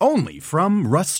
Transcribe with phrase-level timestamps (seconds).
[0.00, 1.14] Only from Rust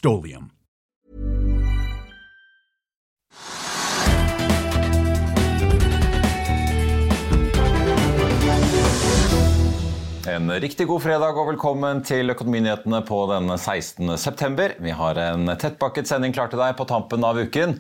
[10.37, 14.19] En riktig god fredag og velkommen til Økonominyhetene på den 16.
[14.21, 14.75] september.
[14.85, 17.73] Vi har en tettpakket sending klar til deg på tampen av uken.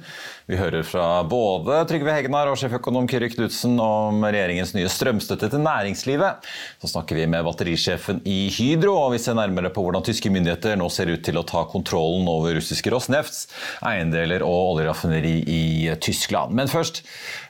[0.48, 5.64] Vi hører fra både Trygve Hegnar og sjeføkonom Kyrre Knutsen om regjeringens nye strømstøtte til
[5.66, 6.48] næringslivet.
[6.80, 10.80] Så snakker vi med batterisjefen i Hydro, og vi ser nærmere på hvordan tyske myndigheter
[10.80, 13.50] nå ser ut til å ta kontrollen over russiske Rosnefts
[13.84, 15.64] eiendeler og oljeraffineri i
[16.00, 16.56] Tyskland.
[16.56, 17.04] Men først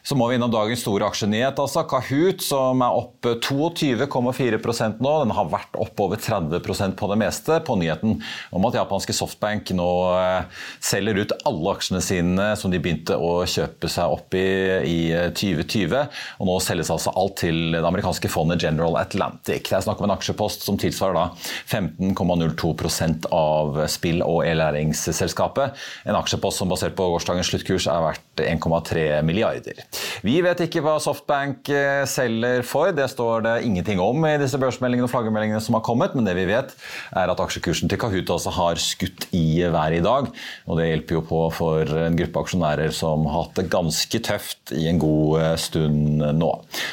[0.07, 1.59] så må vi innom dagens store aksjenyhet.
[1.59, 4.61] altså Kahoot, som er oppe 22,4
[5.03, 5.15] nå.
[5.25, 8.19] Den har vært opp over 30% på det meste på nyheten
[8.55, 13.39] om at japanske Softbank nå eh, selger ut alle aksjene sine som de begynte å
[13.49, 14.47] kjøpe seg opp i
[14.87, 14.99] i
[15.37, 15.95] 2020.
[16.41, 19.69] Og nå selges altså alt til det amerikanske fondet General Atlantic.
[19.69, 21.27] Det er snakk om en aksjepost som tilsvarer da
[21.71, 25.77] 15,02% av spill- og e-læringsselskapet.
[26.09, 29.83] En aksjepost som basert på gårsdagens sluttkurs er verdt 1,3 milliarder.
[30.27, 34.59] Vi vet ikke hva Softbank eh, selger for, det står det ingenting om i disse
[34.61, 36.75] børsmeldingene og flaggermeldingene som har kommet, men det vi vet
[37.17, 40.31] er at aksjekursen til Kahoot altså har skutt i været i dag.
[40.67, 44.75] og Det hjelper jo på for en gruppe aksjonærer som har hatt det ganske tøft
[44.77, 46.53] i en god eh, stund nå.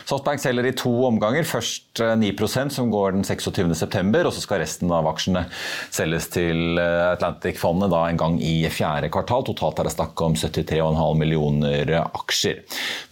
[0.09, 1.45] Softbank selger i to omganger.
[1.47, 5.45] Først 9 eh, som går den 26.9, og så skal resten av aksjene
[5.93, 9.45] selges til Atlantic-fondet en gang i fjerde kvartal.
[9.47, 12.63] Totalt er det snakk om 73,5 millioner aksjer.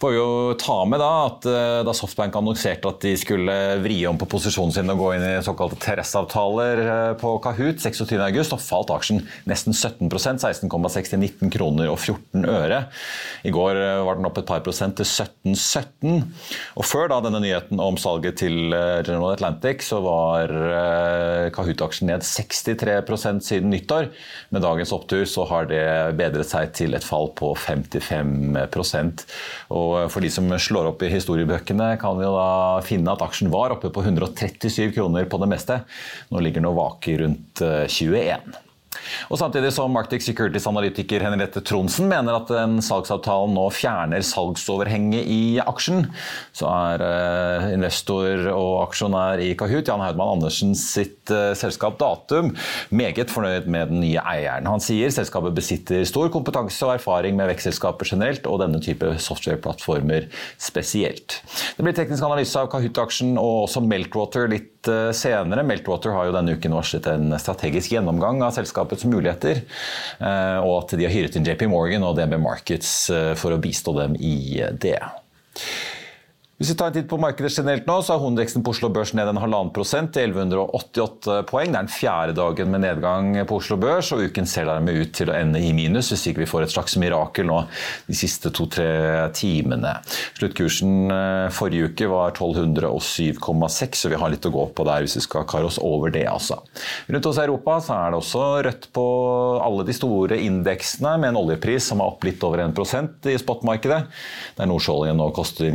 [0.02, 4.00] Får vi jo ta med da at eh, da Softbank annonserte at de skulle vri
[4.08, 8.58] om på posisjonen sin å gå inn i såkalte terressavtaler eh, på Kahoot 26.8, så
[8.60, 12.82] falt aksjen nesten 17 16,60 19 kroner og 14 øre.
[13.46, 16.22] I går eh, var den opp et par prosent til 17,17.
[16.80, 20.52] Og før da denne nyheten om salget til General Atlantic, så var
[21.54, 24.10] Kahoot-aksjen ned 63% siden nyttår.
[24.54, 25.84] Med dagens opptur så har det
[26.18, 29.22] bedret seg til et fall på 55%
[29.72, 33.74] og for de som slår opp i historiebøkene, kan vi da finne at aksjen var
[33.74, 34.04] oppe på
[34.62, 35.80] 137 kroner på det meste.
[36.28, 38.40] Nå ligger Novaki rundt 21.
[39.30, 45.42] Og Samtidig som Arctic Securities-analytiker Henriette Tronsen mener at en salgsavtalen nå fjerner salgsoverhenget i
[45.62, 46.06] aksjen,
[46.56, 52.52] så er eh, investor og aksjonær i Kahoot, Jan Haudmann Andersen sitt eh, selskap Datum,
[52.94, 54.70] meget fornøyd med den nye eieren.
[54.70, 60.28] Han sier selskapet besitter stor kompetanse og erfaring med vekstselskaper generelt, og denne type software-plattformer
[60.60, 61.40] spesielt.
[61.76, 65.62] Det blir teknisk analyse av Kahoot-aksjen og også Meltwater litt Eh, senere.
[65.62, 68.50] Meltwater har jo denne uken varslet en strategisk gjennomgang av
[68.82, 69.62] selskapets muligheter.
[70.18, 73.60] Eh, og at de har hyret inn JP Morgan og DNB Markets eh, for å
[73.60, 75.00] bistå dem i det.
[76.62, 79.10] Hvis vi tar en titt på markedet generelt nå, så er hovedveksten på Oslo Børs
[79.18, 81.72] ned en halvannen prosent til 1188 poeng.
[81.72, 85.10] Det er den fjerde dagen med nedgang på Oslo Børs, og uken ser dermed ut
[85.18, 87.56] til å ende i minus hvis ikke vi får et slags mirakel nå
[88.06, 89.96] de siste to-tre timene.
[90.36, 95.18] Sluttkursen eh, forrige uke var 1207,6, så vi har litt å gå på der hvis
[95.18, 96.60] vi skal kare oss over det, altså.
[97.10, 99.08] Rundt hos Europa så er det også rødt på
[99.66, 104.00] alle de store indeksene, med en oljepris som er opp litt over 1% i spotmarkedet,
[104.62, 105.66] der nordsjøoljen nå koster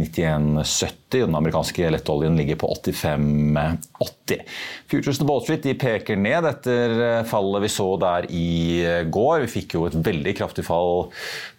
[0.77, 1.25] sött 70.
[1.25, 4.41] Den amerikanske lettoljen ligger på 85,80.
[4.88, 9.03] Futuresen på Wall Street de peker ned etter eh, fallet vi så der i eh,
[9.03, 9.46] går.
[9.46, 11.09] Vi fikk jo et veldig kraftig fall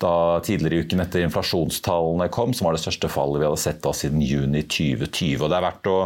[0.00, 3.81] da tidligere i uken etter inflasjonstallene kom, som var det største fallet vi hadde sett
[3.84, 5.42] da siden juni 2020.
[5.42, 5.97] Og det er verdt å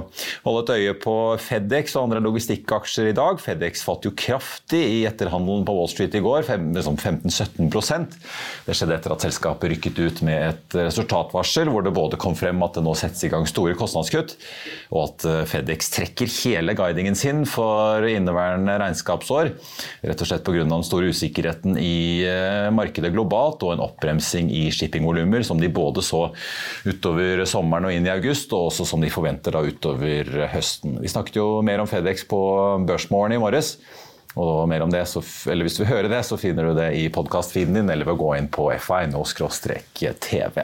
[0.46, 3.42] holde et øye på Fedex og andre logistikkaksjer i dag.
[3.42, 8.16] Fedex falt jo kraftig i etterhandelen på Wall Street i går, 15-17%
[8.66, 12.62] Det skjedde etter at selskapet rykket ut med et resultatvarsel hvor det både kom frem
[12.64, 14.36] at det nå settes i gang store kostnadskutt,
[14.92, 19.52] og at eh, Fedex trekker hele guidingen sin for inneværende regnskapsår.
[20.04, 20.66] Rett og slett pga.
[20.68, 26.04] den store usikkerheten i eh, markedet globalt og en oppbremsing i shippingvolumer som de både
[26.04, 26.28] så
[26.86, 31.00] utover sommeren og inn i august, og også som de forventer da utover høsten.
[31.02, 32.40] Vi snakket jo mer om Fedex på
[32.88, 33.76] Børsmorgen i morges.
[34.40, 35.20] Og mer om det, så,
[35.50, 38.16] eller Hvis du vil høre det, så finner du det i podkast-feeden din eller ved
[38.16, 40.56] å gå inn på fi.no-tv.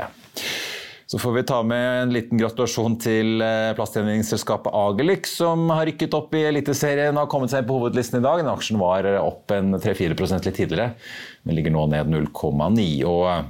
[1.08, 6.12] Så får vi ta med en liten gratulasjon til eh, plastgjenvinningsselskapet Agelix, som har rykket
[6.18, 8.42] opp i Eliteserien og har kommet seg på hovedlisten i dag.
[8.42, 10.90] Den aksjen var opp en 3-4 litt tidligere,
[11.48, 12.90] men ligger nå ned 0,9.
[13.08, 13.48] og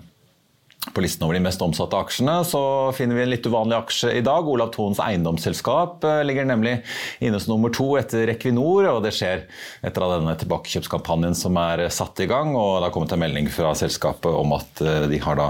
[0.94, 2.61] på listen over de mest omsatte aksjene så
[2.96, 4.49] finner vi en litt uvanlig aksje i dag.
[4.49, 6.79] Olav Thons eiendomsselskap eh, ligger nemlig
[7.25, 8.88] inne som nummer to etter Equinor.
[8.93, 9.44] og Det skjer
[9.87, 12.55] etter av denne tilbakekjøpskampanjen som er satt i gang.
[12.56, 15.49] og Det har kommet en melding fra selskapet om at eh, de har da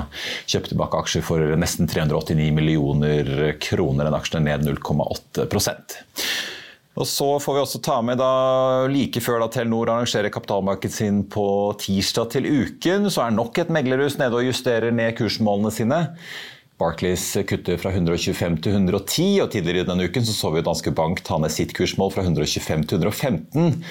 [0.49, 4.09] kjøpt tilbake aksjer for nesten 389 millioner kroner.
[4.09, 5.49] En aksjen ned 0,8
[6.99, 8.29] og så får vi også ta med da,
[8.91, 11.47] Like før da Telenor arrangerer kapitalmarkedet sin på
[11.79, 16.01] tirsdag til uken, så er nok et meglerhus nede og justerer ned kursmålene sine.
[16.79, 20.95] Barclays kutter fra 125 til 110, og tidligere i denne uken så, så vi Danske
[20.95, 23.85] Bank ta ned sitt kursmål fra 125 til 115.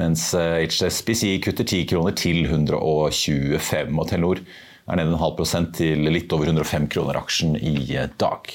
[0.00, 4.44] Mens HSBC eh, kutter 10 kroner til 125, og Telenor
[4.88, 7.76] er nede en halv prosent til litt over 105 kroner aksjen i
[8.20, 8.54] dag.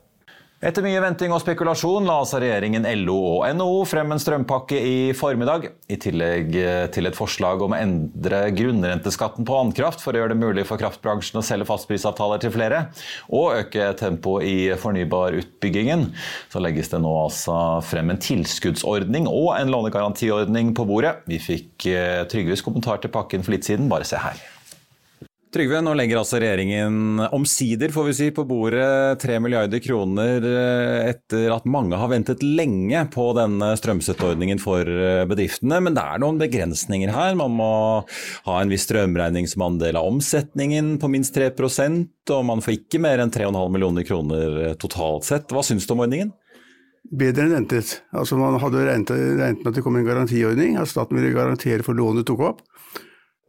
[0.61, 4.97] Etter mye venting og spekulasjon la altså regjeringen, LO og NHO frem en strømpakke i
[5.17, 10.21] formiddag, i tillegg eh, til et forslag om å endre grunnrenteskatten på vannkraft for å
[10.21, 12.83] gjøre det mulig for kraftbransjen å selge fastprisavtaler til flere,
[13.33, 14.55] og øke tempoet i
[14.85, 16.11] fornybarutbyggingen.
[16.53, 17.57] Så legges det nå altså
[17.89, 21.17] frem en tilskuddsordning og en lånegarantiordning på bordet.
[21.25, 24.37] Vi fikk eh, Trygves kommentar til pakken for litt siden, bare se her.
[25.51, 31.09] Trygve, nå legger altså regjeringen omsider får vi si, på bordet 3 milliarder kroner eh,
[31.09, 35.81] etter at mange har ventet lenge på denne strømstøtteordningen for eh, bedriftene.
[35.83, 37.35] Men det er noen begrensninger her.
[37.35, 37.71] Man må
[38.45, 43.01] ha en viss strømregning som andel av omsetningen på minst 3% og man får ikke
[43.03, 45.51] mer enn 3,5 millioner kroner eh, totalt sett.
[45.51, 46.31] Hva syns du om ordningen?
[47.11, 47.97] Bedre enn ventet.
[48.15, 51.83] Altså Man hadde regnet, regnet med at det kom en garantiordning, at staten ville garantere
[51.83, 52.63] for lånet tok opp.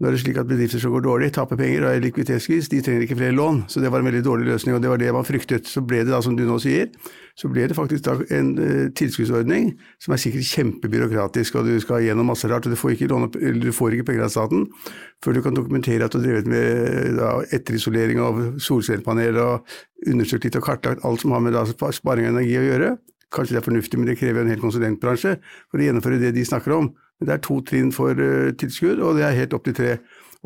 [0.02, 2.80] Nå er det slik at Bedrifter som går dårlig, taper penger og er likviditetskris, de
[2.82, 3.60] trenger ikke flere lån.
[3.70, 5.68] Så det var en veldig dårlig løsning, og det var det man fryktet.
[5.70, 6.88] Så ble det da, som du nå sier,
[7.38, 9.68] så ble det faktisk da en uh, tilskuddsordning
[10.02, 12.66] som er sikkert kjempebyråkratisk, og du skal gjennom masse rart.
[12.66, 13.30] og Du får ikke, låne,
[13.62, 14.66] du får ikke penger av staten
[15.22, 19.78] før du kan dokumentere at du har drevet med da, etterisolering av solcellepanel og
[20.10, 22.90] undersøkt litt og kartlagt alt som har med da, sparing av energi å gjøre.
[23.32, 25.38] Kanskje det er fornuftig, men det krever en hel konsulentbransje
[25.70, 26.90] for å gjennomføre det de snakker om.
[27.22, 29.96] Det er to trinn for uh, tilskudd, og det er helt opp til tre.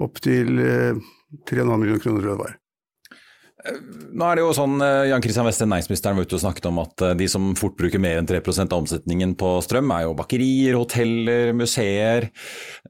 [0.03, 1.03] Opp til uh,
[1.49, 2.57] 3,5 millioner kroner, tror jeg det var.
[3.67, 6.79] Nå er det jo sånn, eh, Jan Christian Weste, næringsministeren, var ute og snakket om
[6.83, 10.77] at de som fort bruker mer enn 3 av omsetningen på strøm, er jo bakerier,
[10.79, 12.29] hoteller, museer.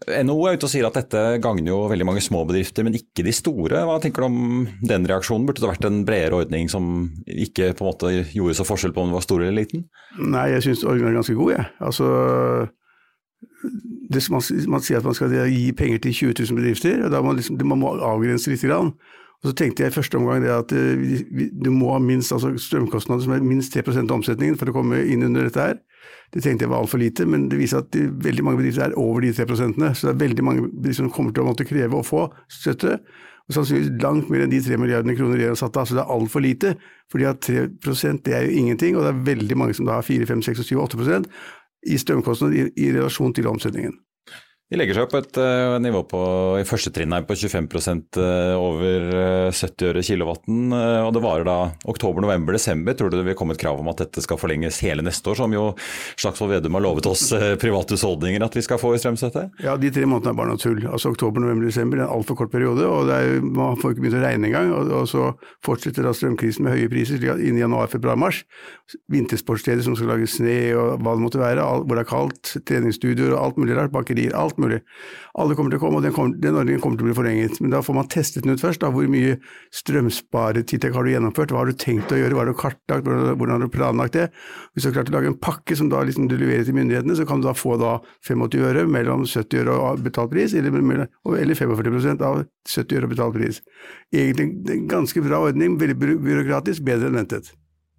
[0.05, 3.25] NHO er ute og sier at dette gagner jo veldig mange små bedrifter, men ikke
[3.27, 3.85] de store.
[3.89, 5.47] Hva tenker du om den reaksjonen?
[5.49, 9.05] Burde det vært en bredere ordning som ikke på en måte gjorde så forskjell på
[9.05, 9.87] om den var stor eller liten?
[10.21, 11.65] Nei, jeg syns ordningen er ganske god, jeg.
[11.65, 11.87] Ja.
[11.89, 12.11] Altså,
[14.13, 17.23] det, man, man, sier at man skal gi penger til 20 000 bedrifter, og da
[17.25, 18.65] må liksom, man må avgrense litt.
[18.67, 18.95] Grann.
[19.43, 22.55] Og så tenkte jeg i første omgang det at uh, du må ha minst altså
[22.61, 25.77] strømkostnader som er minst 3 av omsetningen for å komme inn under dette her.
[26.33, 28.99] Det tenkte jeg var altfor lite, men det viser at de, veldig mange bedrifter er
[28.99, 29.93] over de 3 prosentene.
[29.95, 32.97] Så det er veldig mange bedrifter som kommer til å måtte kreve å få støtte.
[33.47, 35.87] Og sannsynligvis langt mer enn de 3 milliardene kroner regjeringen har satt av.
[35.87, 36.75] Så det er altfor lite.
[37.13, 40.03] fordi at 3 det er jo ingenting, og det er veldig mange som da har
[40.03, 41.23] 4, 5, 6, 7, 8
[41.87, 43.99] i strømkostnader i, i relasjon til omsetningen.
[44.67, 46.21] De legger seg jo på et uh, nivå på,
[46.59, 50.75] i første trinn her på 25 uh, eh, over uh, 70 øre kilowatten.
[50.75, 51.55] Og det varer da
[51.87, 52.97] oktober, november, desember.
[52.99, 55.39] Tror du det vil komme et krav om at dette skal forlenges hele neste år,
[55.39, 55.69] som jo
[56.19, 57.29] Slagsvold Vedum har lovet oss
[57.63, 59.45] private husholdninger at vi skal få i strømstøtte?
[59.63, 60.83] Ja, de tre månedene er bare noe tull.
[60.91, 62.83] Altså oktober, november, desember er en altfor kort periode.
[62.91, 64.75] og er, Man får ikke begynt å regne engang.
[64.75, 65.29] Og, og, så
[65.67, 68.43] fortsetter da strømkrisen med høye priser inn i januar, februar, mars.
[69.15, 73.37] Vintersportssteder som skal lage sne og hva det måtte være, hvor det er kaldt, treningsstudioer
[73.37, 74.35] og alt mulig rart, bakerier.
[74.35, 74.81] alt alt mulig.
[75.39, 77.61] Alle kommer til å komme, og den, kommer, den, ordningen kommer til å bli forlenget.
[77.61, 78.81] Men da får man testet den ut først.
[78.81, 78.91] Da.
[78.95, 79.37] Hvor mye
[79.77, 81.53] strømsparetiltak har du gjennomført?
[81.53, 82.37] Hva har du tenkt å gjøre?
[82.37, 83.07] Hva har du kartlagt?
[83.07, 84.29] Hvordan har du planlagt det?
[84.73, 87.19] Hvis du har klart å lage en pakke som da liksom du leverer til myndighetene,
[87.19, 91.07] så kan du da få da 85 øre mellom 70 øre og betalt pris, eller,
[91.37, 93.63] eller 45% av 70 øre og betalt pris.
[94.15, 97.53] Egentlig en ganske bra ordning, veldig byråkratisk, bedre enn ventet.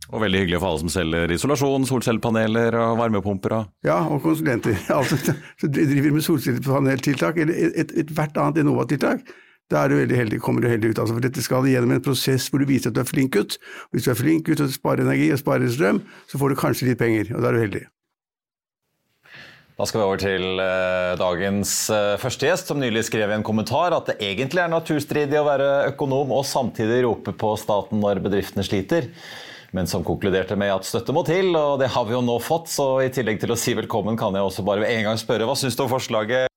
[0.08, 3.58] Og veldig hyggelig for alle som selger isolasjon, solcellepaneler og varmepumper.
[3.58, 3.74] Og...
[3.88, 4.78] Ja, og konsulenter.
[4.98, 5.20] Altså,
[5.60, 9.28] som driver med solcellepaneltiltak eller ethvert et, et annet Enova-tiltak.
[9.68, 11.00] da er du veldig heldig, kommer du heldig ut.
[11.04, 13.60] Altså, for dette skal gjennom en prosess hvor du viser at du er flink gutt.
[13.92, 16.00] Hvis du er flink gutt og sparer energi og sparer strøm,
[16.32, 17.84] så får du kanskje litt penger, og da er du heldig.
[19.78, 23.46] Da skal vi over til uh, dagens uh, første gjest, som nylig skrev i en
[23.46, 28.24] kommentar at det egentlig er naturstridig å være økonom og samtidig rope på staten når
[28.24, 29.12] bedriftene sliter.
[29.76, 32.72] Men som konkluderte med at støtte må til, og det har vi jo nå fått.
[32.72, 35.58] Så i tillegg til å si velkommen, kan jeg også bare en gang spørre hva
[35.60, 36.48] syns du om forslaget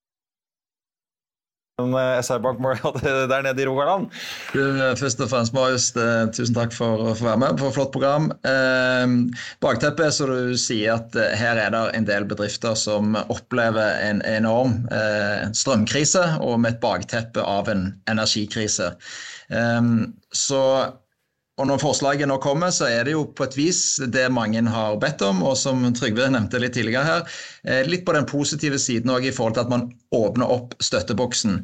[1.88, 2.58] Eh, SR-Bank
[3.02, 4.10] der nede i Rogaland.
[4.98, 5.90] Først og fremst, Marius,
[6.36, 8.30] tusen takk for å få være med på et flott program.
[8.46, 9.14] Eh,
[9.64, 14.00] bakteppet er så du sier at eh, her er det en del bedrifter som opplever
[14.08, 14.80] en enorm
[15.56, 18.92] strømkrise, og med et bakteppe av en energikrise.
[19.50, 20.60] Så
[21.60, 24.96] og Når forslaget nå kommer, så er det jo på et vis det mange har
[25.00, 29.12] bedt om, og som Trygve nevnte litt tidligere her, eh, litt på den positive siden
[29.12, 31.60] også i forhold til at man åpner opp støtteboksen.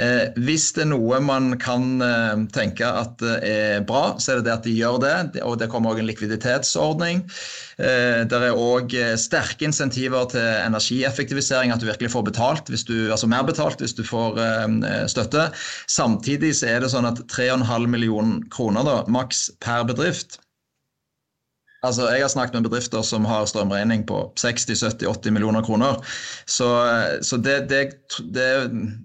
[0.00, 4.48] Eh, hvis det er noe man kan eh, tenke at er bra, så er det
[4.48, 5.14] det at de gjør det,
[5.44, 7.24] og det kommer òg en likviditetsordning.
[7.80, 13.30] Det er òg sterke insentiver til energieffektivisering, at du virkelig får betalt, hvis du, altså
[13.30, 14.36] mer betalt hvis du får
[15.08, 15.46] støtte.
[15.88, 20.42] Samtidig så er det sånn at 3,5 millioner kroner da, maks per bedrift.
[21.80, 25.96] Altså, Jeg har snakket med bedrifter som har strømregning på 60-70-80 millioner kroner.
[26.44, 26.68] Så,
[27.24, 27.82] så det, det,
[28.36, 28.48] det,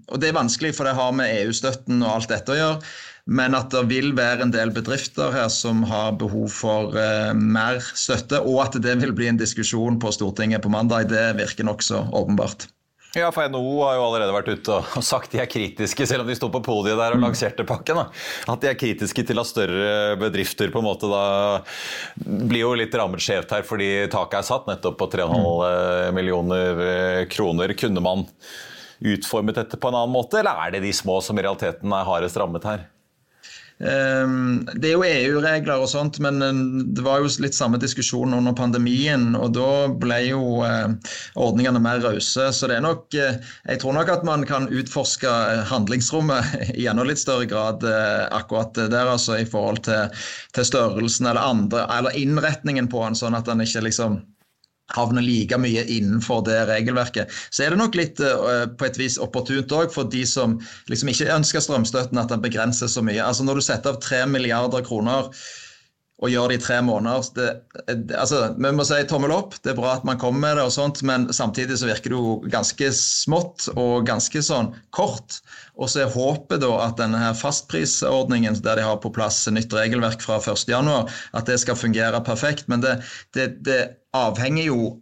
[0.08, 2.96] og det er vanskelig, for det har med EU-støtten og alt dette å gjøre.
[3.26, 7.80] Men at det vil være en del bedrifter her som har behov for uh, mer
[7.96, 12.04] støtte, og at det vil bli en diskusjon på Stortinget på mandag, det virker nokså
[12.14, 12.68] åpenbart.
[13.16, 16.28] Ja, for NHO har jo allerede vært ute og sagt de er kritiske, selv om
[16.28, 18.02] de sto på podiet der og lanserte pakken.
[18.02, 18.04] Da.
[18.52, 21.22] At de er kritiske til at større bedrifter på en måte da
[22.20, 26.18] blir jo litt rammet skjevt her, fordi taket er satt nettopp på 3,5 mm.
[26.18, 27.72] millioner eh, kroner.
[27.80, 28.26] Kunne man
[29.00, 32.08] utformet dette på en annen måte, eller er det de små som i realiteten er
[32.08, 32.84] hardest rammet her?
[33.78, 36.60] Ehm, det er jo EU-regler og sånt, men eh,
[36.96, 39.28] det var jo litt samme diskusjon under pandemien.
[39.36, 40.94] Og da ble jo eh,
[41.36, 42.48] ordningene mer rause.
[42.56, 43.36] Så det er nok eh,
[43.68, 45.32] Jeg tror nok at man kan utforske
[45.70, 50.08] handlingsrommet i enda litt større grad akkurat der, altså i forhold til,
[50.56, 54.20] til størrelsen eller andre, eller innretningen på den, sånn at den ikke liksom
[54.94, 57.32] havner like mye innenfor det regelverket.
[57.50, 60.58] Så er det nok litt uh, på et vis opportunt òg for de som
[60.92, 63.22] liksom ikke ønsker strømstøtten, at den begrenses så mye.
[63.24, 65.32] Altså Når du setter av 3 milliarder kroner
[66.24, 67.48] og gjør det i tre måneder det,
[68.16, 70.72] altså, Vi må si tommel opp, det er bra at man kommer med det, og
[70.72, 75.40] sånt, men samtidig så virker det jo ganske smått og ganske sånn kort.
[75.76, 79.76] Og så er håpet da at denne her fastprisordningen der de har på plass nytt
[79.76, 82.64] regelverk fra 1.1, at det skal fungere perfekt.
[82.72, 82.96] Men det,
[83.36, 83.80] det, det
[84.16, 84.94] avhenger jo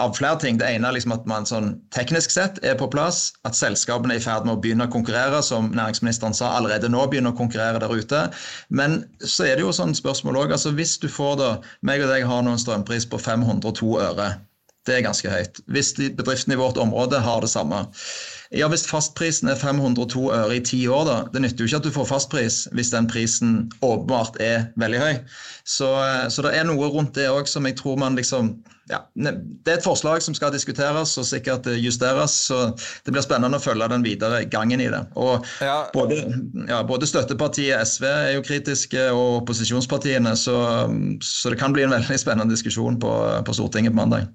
[0.00, 0.58] av flere ting.
[0.60, 4.22] Det ene er liksom at man sånn teknisk sett er på plass, at selskapene er
[4.22, 7.82] i ferd med å begynne å konkurrere, som næringsministeren sa, allerede nå begynner å konkurrere
[7.82, 8.26] der ute.
[8.68, 10.54] Men så er det jo sånn spørsmål òg.
[10.56, 11.50] Altså, hvis du får da
[11.86, 14.30] meg og deg har nå en strømpris på 502 øre,
[14.88, 15.60] det er ganske høyt.
[15.68, 17.84] Hvis bedriftene i vårt område har det samme.
[18.50, 21.16] Ja, Hvis fastprisen er 502 øre i ti år, da.
[21.32, 25.14] Det nytter jo ikke at du får fastpris hvis den prisen åpenbart er veldig høy.
[25.68, 28.56] Så, eh, så det er noe rundt det òg som jeg tror man liksom
[28.90, 32.32] ja, Det er et forslag som skal diskuteres og sikkert justeres.
[32.48, 32.72] så
[33.06, 35.04] Det blir spennende å følge den videre gangen i det.
[35.14, 35.84] Og ja.
[35.94, 36.18] Både,
[36.66, 40.34] ja, både, støttepartiet SV er jo kritiske, og opposisjonspartiene.
[40.34, 40.56] Så,
[41.22, 43.14] så, det kan bli en veldig spennende diskusjon på,
[43.46, 44.26] på Stortinget på mandag.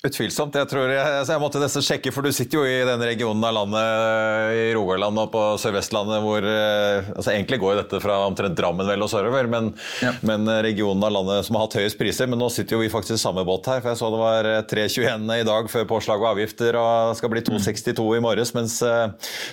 [0.00, 0.54] Utvilsomt.
[0.56, 3.44] Jeg tror jeg, altså jeg, måtte nesten sjekke, for du sitter jo i den regionen
[3.44, 8.16] av landet, i Rogaland og på Sør-Vestlandet, hvor eh, altså Egentlig går jo dette fra
[8.24, 9.68] omtrent Drammen vel og sørover, men,
[10.00, 10.14] ja.
[10.24, 12.30] men, regionen av landet som har hatt høyest priser.
[12.32, 14.50] Men nå sitter jo vi faktisk i samme båt her, for jeg så det var
[14.72, 18.80] 3,21 i dag før påslag og avgifter, og det skal bli 2,62 i morges, mens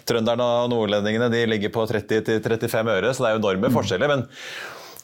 [0.07, 3.79] trønderne og nordlendingene de ligger på 30-35 øre, så det er jo enorme mm.
[3.81, 4.15] forskjeller.
[4.15, 4.27] men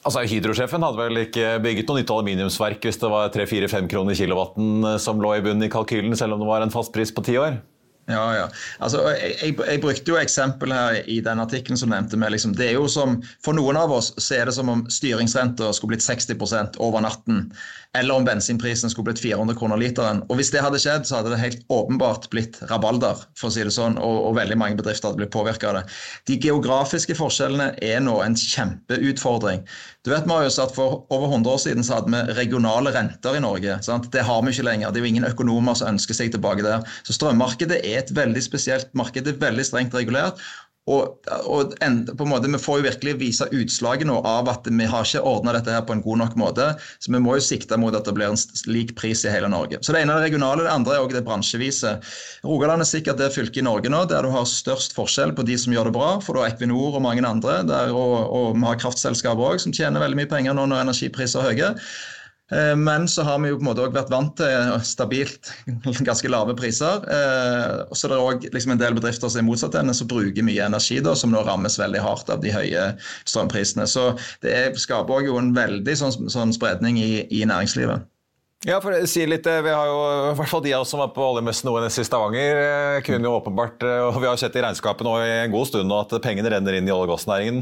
[0.04, 4.84] Altså, Hydrosjefen hadde vel ikke bygget noe nytt aluminiumsverk hvis det var 3-4-5 kroner kilowatten
[4.84, 7.38] eh, som lå i bunnen i kalkylen, selv om det var en fastpris på ti
[7.40, 7.56] år?
[8.04, 8.48] Ja, ja.
[8.84, 12.66] Altså, jeg, jeg, brukte jo eksempel her i den artikkelen som nevnte med, liksom, det
[12.68, 16.04] er jo som, For noen av oss så er det som om styringsrenta skulle blitt
[16.04, 17.46] 60% over natten
[17.94, 20.22] eller om bensinprisen skulle blitt 400 kroner literen.
[20.28, 23.62] Og Hvis det hadde skjedd, så hadde det helt åpenbart blitt rabalder, for å si
[23.62, 25.84] det sånn, og, og veldig mange bedrifter hadde blitt påvirka av det.
[26.26, 29.62] De geografiske forskjellene er nå en kjempeutfordring.
[30.04, 33.40] Du vet Marius, at For over 100 år siden så hadde vi regionale renter i
[33.40, 33.78] Norge.
[33.86, 34.10] Sant?
[34.12, 34.90] Det har vi ikke lenger.
[34.92, 36.84] Det er jo ingen økonomer som ønsker seg tilbake der.
[37.08, 39.24] Så Strømmarkedet er et veldig spesielt marked.
[39.24, 40.42] Det er veldig strengt regulert.
[40.84, 44.66] Og, og en, på en måte, Vi får jo virkelig vise utslaget nå av at
[44.68, 46.66] vi har ikke ordna dette her på en god nok måte.
[47.00, 49.80] Så vi må jo sikte mot at det blir en lik pris i hele Norge.
[49.80, 51.94] Så Det ene er det regionale, det andre er også det bransjevise.
[52.44, 55.56] Rogaland er sikkert det fylket i Norge nå der du har størst forskjell på de
[55.56, 56.10] som gjør det bra.
[56.20, 60.04] For har Equinor og mange andre, der, og, og vi har kraftselskaper òg som tjener
[60.04, 61.72] veldig mye penger nå når energipriser er høye.
[62.54, 65.50] Eh, men så har vi jo på en måte også vært vant til stabilt
[66.08, 67.04] ganske lave priser.
[67.88, 70.46] Og så det er òg liksom en del bedrifter som er motsatt henne, som bruker
[70.46, 72.88] mye energi, da, som nå rammes veldig hardt av de høye
[73.26, 73.88] strømprisene.
[73.90, 74.12] Så
[74.44, 78.06] det skaper jo en veldig sånn, sånn spredning i, i næringslivet.
[78.64, 79.96] Ja, for å si litt, eh, vi har jo,
[80.30, 82.60] i hvert fall De av oss som var på oljemessen ONS i Stavanger,
[82.96, 85.68] eh, kunne jo åpenbart, eh, og vi har sett i regnskapet nå i en god
[85.68, 87.60] stund nå at pengene renner inn i olje- og gassnæringen.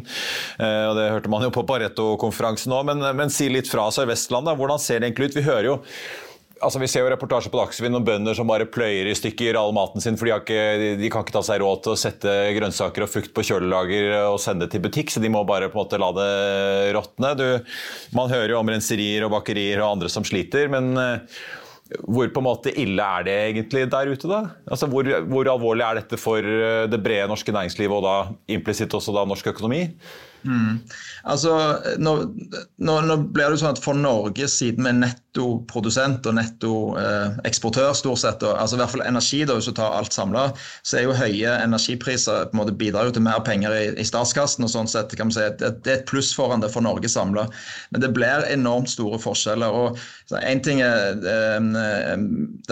[0.62, 2.84] og Det hørte man jo på Pareto-konferansen nå.
[2.84, 5.40] Men, men, si litt fra Sør-Vestland, hvordan ser det egentlig ut?
[5.42, 5.82] Vi hører jo
[6.62, 9.74] altså Vi ser jo reportasjer på Dagsrevyen om bønder som bare pløyer i stykker all
[9.76, 13.06] maten sin, for de, ikke, de, kan ikke ta seg råd til å sette grønnsaker
[13.06, 16.00] og frukt på kjølelager og sende til butikk, så de må bare på en måte
[16.00, 16.30] la det
[16.96, 17.50] råtne.
[18.16, 21.38] Man hører jo om renserier og bakerier og andre som sliter, men eh,
[22.06, 24.42] hvor på en måte ille er det egentlig der ute, da?
[24.70, 28.18] Altså, hvor, hvor alvorlig er dette for eh, det brede norske næringslivet og da
[28.54, 29.86] implisitt også da norsk økonomi?
[30.42, 30.80] Mm.
[31.30, 31.52] Altså,
[32.02, 32.12] nå,
[32.82, 37.90] nå, nå, blir det jo sånn at For Norge, siden vi er nettoprodusent og nettoeksportør,
[37.92, 40.48] eh, stort sett, altså i hvert fall energi, da, hvis du tar alt samla,
[40.82, 44.06] så er jo høye energipriser på en måte bidrar jo til mer penger i, i
[44.08, 44.66] statskassen.
[44.66, 47.10] og sånn sett kan man si Det, det er et pluss foran det for Norge
[47.10, 47.46] samla.
[47.92, 49.70] Men det blir enormt store forskjeller.
[49.70, 50.00] og
[50.42, 52.18] Én ting er eh,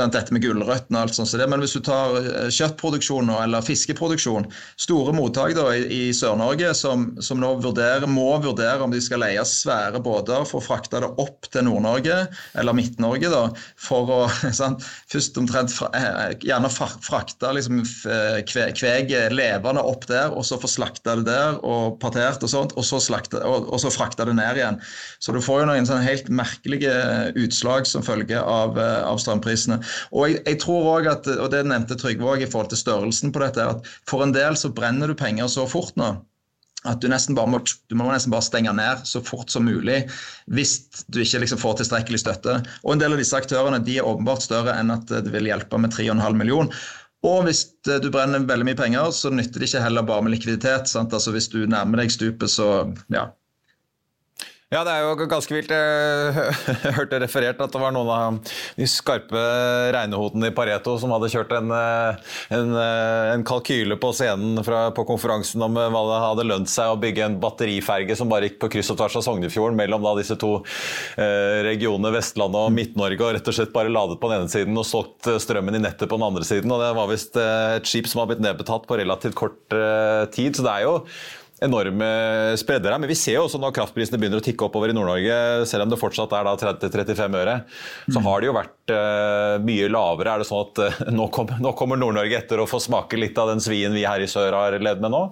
[0.00, 3.64] dette med gulrøttene, og alt sånt, så det, men hvis du tar eh, kjøttproduksjon eller
[3.64, 4.48] fiskeproduksjon,
[4.80, 9.22] store mottak da, i, i Sør-Norge som, som nå vurdere, må vurdere om de skal
[9.22, 12.16] leie svære båter for å frakte det opp til Nord-Norge,
[12.58, 13.42] eller Midt-Norge, da,
[13.80, 14.20] for å
[14.60, 17.82] sant, først omtrent eh, gjerne frakte liksom,
[18.48, 22.86] kveg levende opp der, og så få slakta det der og partert og sånt, og
[22.86, 24.80] så, slakte, og, og så frakte det ned igjen.
[25.20, 26.94] Så du får jo noen sånn helt merkelige
[27.40, 29.80] utslag som følge av, eh, av strømprisene.
[30.14, 33.34] Og jeg, jeg tror også at, og det nevnte Trygve òg i forhold til størrelsen
[33.34, 36.14] på dette, at for en del så brenner du penger så fort nå
[36.88, 39.98] at du nesten bare må, du må nesten bare stenge ned så fort som mulig
[40.48, 40.78] hvis
[41.12, 42.56] du ikke liksom får tilstrekkelig støtte.
[42.84, 45.80] Og En del av disse aktørene de er åpenbart større enn at det vil hjelpe
[45.80, 46.72] med 3,5 million.
[47.26, 50.88] Og hvis du brenner veldig mye penger, så nytter det ikke heller bare med likviditet.
[50.96, 53.26] Altså Hvis du nærmer deg stupet, så ja,
[54.70, 55.72] ja, det er jo ganske vilt.
[55.74, 58.36] Jeg hørte referert at det var noen av
[58.78, 59.40] de skarpe
[59.96, 65.64] regnehotene i Pareto som hadde kjørt en, en, en kalkyle på scenen fra, på konferansen
[65.66, 68.92] om hva det hadde lønt seg å bygge en batteriferge som bare gikk på kryss
[68.94, 73.50] og tvers av Sognefjorden mellom da, disse to eh, regionene, Vestlandet og Midt-Norge, og rett
[73.50, 76.28] og slett bare ladet på den ene siden og solgt strømmen i nettet på den
[76.30, 76.70] andre siden.
[76.70, 80.24] og Det var visst eh, et skip som har blitt nedbetalt på relativt kort eh,
[80.30, 80.54] tid.
[80.54, 80.96] så det er jo
[81.64, 82.10] enorme
[82.60, 83.00] spredder her.
[83.02, 85.92] Men vi ser jo også når kraftprisene begynner å tikke oppover i Nord-Norge, selv om
[85.92, 87.56] det fortsatt er 30-35 øre,
[88.06, 88.28] så mm.
[88.28, 90.34] har det jo vært uh, mye lavere.
[90.36, 93.38] Er det sånn at uh, nå, kom, nå, kommer Nord-Norge etter å få smake litt
[93.40, 95.26] av den svien vi her i sør har levd med nå?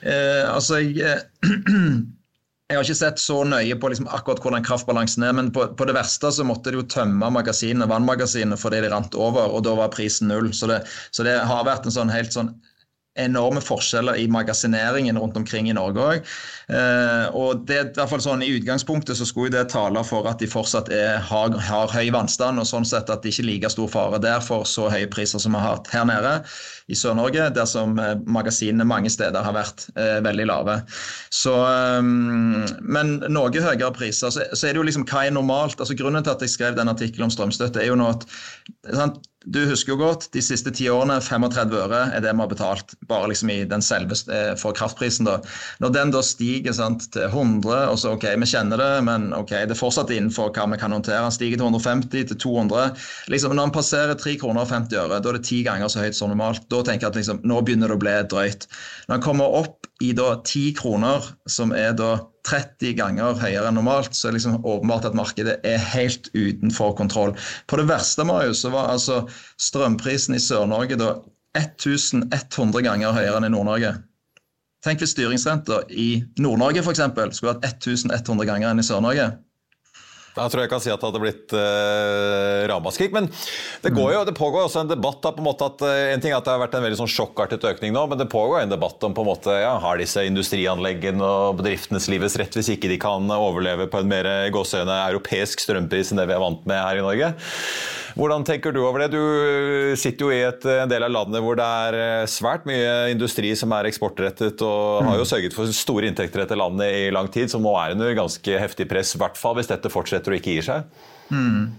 [0.00, 1.26] Eh, altså, jeg,
[2.70, 5.88] jeg har ikke sett så nøye på liksom akkurat hvordan kraftbalansen er, men på, på,
[5.88, 9.76] det verste så måtte de jo tømme magasinet, vannmagasinet fordi de rant over, og da
[9.78, 10.52] var prisen null.
[10.56, 12.54] Så det, så det har vært en sånn helt sånn
[13.24, 16.32] enorme forskjeller i magasineringen rundt omkring i Norge òg.
[16.70, 21.18] Eh, og i sånn I utgangspunktet så skulle det tale for at de fortsatt er,
[21.26, 24.42] har, har, høy vannstand, og sånn sett at det ikke er like stor fare der
[24.44, 26.36] for så høye priser som vi har hatt her nede
[26.90, 30.76] i Sør-Norge, der som eh, magasinene mange steder har vært eh, veldig lave.
[31.34, 31.54] Så,
[32.00, 34.30] um, men noe høyere priser.
[34.30, 35.78] Så, så, er det jo liksom hva er normalt?
[35.78, 38.26] Altså Grunnen til at jeg skrev den artikkelen om strømstøtte, er jo nå at
[38.94, 39.22] sant?
[39.48, 42.92] Du husker jo godt de siste ti årene 35 øre er det vi har betalt
[43.08, 45.24] bare liksom i den selve eh, for kraftprisen.
[45.24, 45.38] da.
[45.80, 49.54] Når den da stiger sant, til 100, og så ok, vi kjenner det, men ok,
[49.64, 51.22] det er fortsatt innenfor hva vi kan håndtere.
[51.24, 52.92] Den stiger til 150, til 200.
[53.32, 56.04] Liksom, når den passerer 3 kroner og 50 øre, da er det ti ganger så
[56.04, 56.68] høyt som normalt.
[56.68, 58.68] Da tenker jeg at liksom, nå begynner det å bli drøyt.
[59.08, 62.14] Når den kommer opp i da 10 kroner, som er da
[62.48, 66.94] 30 ganger høyere enn normalt, så er det liksom åpenbart at markedet er helt utenfor
[66.96, 67.34] kontroll.
[67.68, 69.22] På det verste Marius, så var altså
[69.60, 71.12] strømprisen i Sør-Norge da
[71.58, 73.92] 1100 ganger høyere enn i Nord-Norge.
[74.84, 77.02] Tenk hvis styringsrenta i Nord-Norge f.eks.
[77.36, 79.28] skulle vært 1100 ganger enn i Sør-Norge.
[80.30, 83.14] Da tror jeg jeg kan si at det hadde blitt uh, ramaskrik.
[83.14, 83.26] Men
[83.82, 86.30] det, jo, det pågår også en debatt da, på en måte at uh, en ting
[86.30, 88.74] er at det har vært en veldig sånn sjokkartet økning nå, men det pågår en
[88.74, 92.92] debatt om på en måte, ja, har disse industrianleggene og bedriftenes livets rett hvis ikke
[92.92, 96.78] de kan overleve på en mer gåsehøyne europeisk strømpris enn det vi er vant med
[96.78, 97.34] her i Norge.
[98.18, 99.10] Hvordan tenker du over det?
[99.14, 103.52] Du sitter jo i et, en del av landet hvor det er svært mye industri
[103.58, 107.50] som er eksportrettet, og har jo sørget for store inntekter etter landet i lang tid,
[107.52, 110.58] som nå er under ganske heftig press, i hvert fall hvis dette fortsetter og ikke
[110.58, 111.08] gir seg?
[111.30, 111.76] Mm.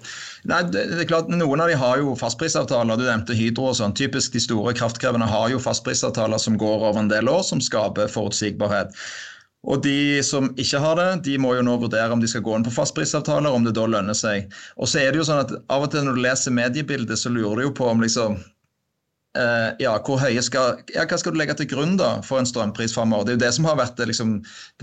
[0.48, 2.98] Nei, det, er klart, Noen av de har jo fastprisavtaler.
[2.98, 3.68] Du nevnte Hydro.
[3.72, 3.94] og sånn.
[3.98, 8.10] Typisk De store kraftkrevende har jo fastprisavtaler som går over en del år, som skaper
[8.12, 8.96] forutsigbarhet.
[9.70, 12.56] Og De som ikke har det, de må jo nå vurdere om de skal gå
[12.58, 14.50] inn på fastprisavtaler, om det da lønner seg.
[14.82, 17.30] Og så er det jo sånn at Av og til når du leser mediebildet, så
[17.30, 18.40] lurer du jo på om liksom
[19.32, 22.48] Uh, ja, hvor høye skal, ja, Hva skal du legge til grunn da for en
[22.50, 23.24] strømpris framover?
[23.24, 24.34] Det er jo det som har vært det, liksom,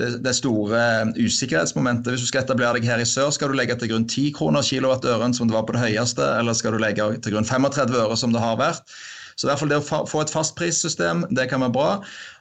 [0.00, 0.80] det, det store
[1.18, 2.14] usikkerhetsmomentet.
[2.14, 4.64] Hvis du skal etablere deg her i sør, skal du legge til grunn 10 kroner
[4.64, 8.16] kilowattøren som det var på det høyeste, eller skal du legge til grunn 35 øre
[8.16, 8.96] som det har vært?
[9.36, 11.90] Så i hvert fall det å få et fastprissystem, det kan være bra.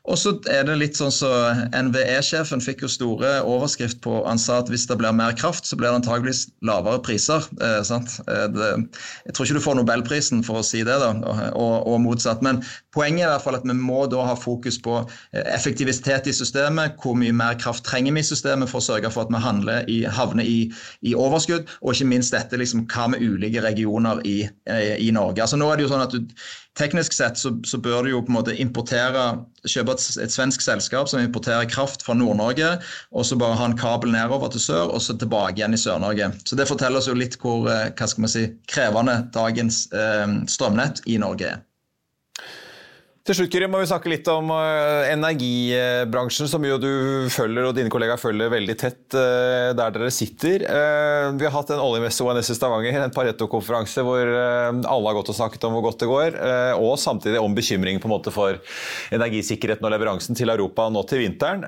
[0.08, 1.30] Og så er det litt sånn så
[1.76, 5.76] NVE-sjefen fikk jo store overskrift på Han sa at hvis det blir mer kraft, så
[5.80, 7.44] blir det antageligvis lavere priser.
[7.64, 8.18] Eh, sant?
[8.28, 8.70] det,
[9.28, 11.12] jeg tror ikke du får Nobelprisen for å si det, da,
[11.52, 12.44] og, og, motsatt.
[12.46, 12.62] Men
[12.96, 16.36] poenget er i hvert fall at vi må da ha fokus på eh, effektivitet i
[16.36, 16.96] systemet.
[17.04, 19.92] Hvor mye mer kraft trenger vi i systemet for å sørge for at vi handler
[19.92, 20.70] i, havner i,
[21.04, 21.68] i overskudd.
[21.82, 24.40] Og ikke minst dette liksom, hva med ulike regioner i,
[24.72, 25.44] i Norge.
[25.44, 26.32] Altså nå er det jo sånn at du
[26.78, 29.24] Teknisk sett så, så, bør du jo på en måte importere,
[29.72, 32.74] kjøpe et, et svensk selskap som importerer kraft fra Nord-Norge,
[33.12, 36.32] og så bare ha en kabel nedover til sør og så tilbake igjen i Sør-Norge.
[36.46, 41.54] Så Det forteller oss jo litt hvor eh, si, krevende dagens eh, strømnett i Norge
[41.56, 41.64] er.
[43.28, 46.92] Til slutt Kyrre, må vi snakke litt om uh, energibransjen, som jo du
[47.28, 50.64] følger og dine kollegaer følger veldig tett uh, der dere sitter.
[50.64, 55.34] Uh, vi har hatt en oljemesse ONS i Stavanger, en Pareto-konferanse hvor alle har gått
[55.34, 56.38] og snakket om hvor godt det går,
[56.80, 58.62] og samtidig om bekymring på en måte for
[59.16, 61.66] energisikkerheten og leveransen til Europa nå til vinteren.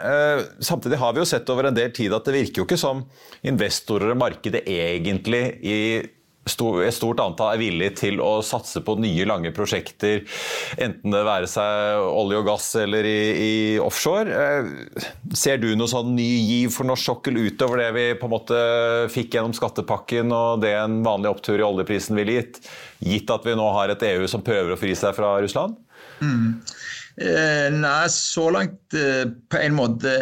[0.64, 3.04] Samtidig har vi jo sett over en del tid at det virker jo ikke som
[3.44, 5.80] investorer og markedet egentlig i
[6.50, 10.24] et stort antall er villig til å satse på nye, lange prosjekter,
[10.82, 14.30] enten det være seg olje og gass eller i, i offshore.
[14.30, 18.36] Eh, ser du noe sånn ny giv for norsk sokkel utover det vi på en
[18.36, 18.62] måte
[19.14, 22.62] fikk gjennom skattepakken og det en vanlig opptur i oljeprisen ville gitt,
[23.06, 25.78] gitt at vi nå har et EU som prøver å fri seg fra Russland?
[26.20, 26.60] Mm.
[27.20, 30.14] Eh, nei, så langt eh, på en måte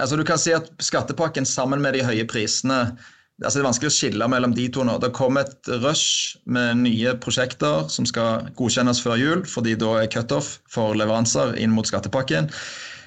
[0.00, 2.96] Altså Du kan si at skattepakken sammen med de høye prisene
[3.42, 4.94] Altså det er vanskelig å skille mellom de to nå.
[5.02, 10.10] Det kom et rush med nye prosjekter som skal godkjennes før jul, fordi da er
[10.12, 12.46] cutoff for leveranser inn mot skattepakken.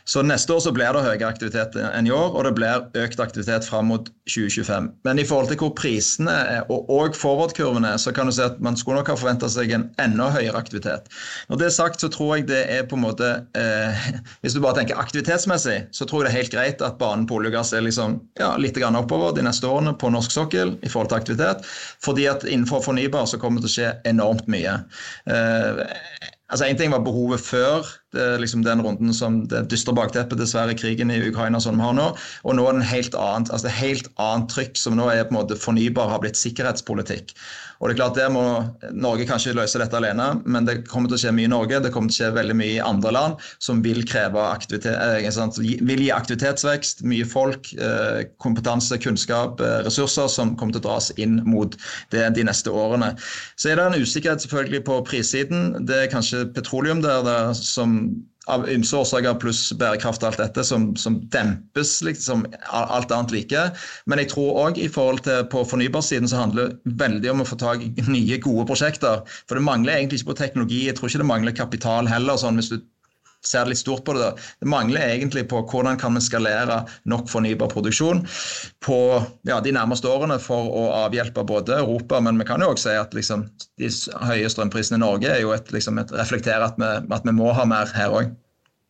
[0.08, 3.20] Så neste år så blir det høyere aktivitet enn i år, og det blir økt
[3.20, 4.88] aktivitet fram mot 2025.
[5.04, 8.62] Men i forhold til hvor prisene er, og, og forward-kurvene så kan du si at
[8.64, 11.12] man skulle nok ha forventa seg en enda høyere aktivitet.
[11.52, 14.08] Når det er sagt, så tror jeg det er på en måte eh,
[14.46, 17.42] Hvis du bare tenker aktivitetsmessig, så tror jeg det er helt greit at banen på
[17.42, 20.92] olje og gass er liksom, ja, litt oppover de neste årene på norsk sokkel i
[20.92, 21.68] forhold til aktivitet.
[22.06, 24.80] Fordi at innenfor fornybar så kommer det til å skje enormt mye.
[25.28, 25.86] Eh,
[26.48, 30.76] Altså Én ting var behovet før det, liksom den runden som det dystre bakteppet, dessverre,
[30.78, 32.10] krigen i Ukraina som vi har nå.
[32.48, 35.26] Og nå er det en helt annet, altså det helt annet trykk som nå er
[35.28, 37.36] på en måte fornybar har blitt sikkerhetspolitikk.
[37.78, 38.44] Og det er klart Der må
[38.96, 41.82] Norge kanskje løse dette alene, men det kommer til å skje mye i Norge.
[41.84, 45.82] Det kommer til å skje veldig mye i andre land som vil kreve aktivitet, eh,
[45.86, 51.12] vil gi aktivitetsvekst, mye folk, eh, kompetanse, kunnskap, eh, ressurser som kommer til å dras
[51.18, 51.78] inn mot
[52.10, 53.14] det de neste årene.
[53.58, 55.86] Så er det en usikkerhet selvfølgelig på prissiden.
[55.86, 57.97] Det er kanskje petroleum der, der som
[58.48, 63.64] av ymse årsaker pluss bærekraft og alt dette som, som dempes liksom alt annet like.
[64.08, 67.48] Men jeg tror òg i forhold til på fornybarsiden så handler det veldig om å
[67.50, 69.26] få tak i nye, gode prosjekter.
[69.50, 70.86] For det mangler egentlig ikke på teknologi.
[70.88, 72.40] Jeg tror ikke det mangler kapital heller.
[72.40, 72.80] sånn hvis du
[73.46, 74.24] ser litt stort på det.
[74.26, 74.48] da.
[74.62, 78.24] Det mangler egentlig på hvordan kan vi skalere nok fornybar produksjon
[78.86, 79.00] på
[79.48, 82.98] ja, de nærmeste årene for å avhjelpe både Europa, men vi kan jo også si
[82.98, 83.48] at liksom,
[83.82, 83.92] de
[84.28, 87.54] høye strømprisene i Norge er jo et, liksom, et reflekterer at vi, at vi må
[87.56, 88.36] ha mer her òg.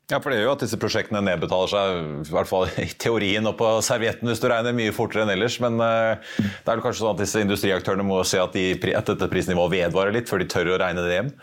[0.07, 3.47] Ja, for det gjør jo at disse prosjektene nedbetaler seg, i hvert fall i teorien
[3.49, 5.57] og på servietten hvis du regner mye fortere enn ellers.
[5.63, 9.11] Men uh, det er vel kanskje sånn at disse industriaktørene må se at, de, at
[9.11, 11.33] dette prisnivået vedvarer litt før de tør å regne det hjem?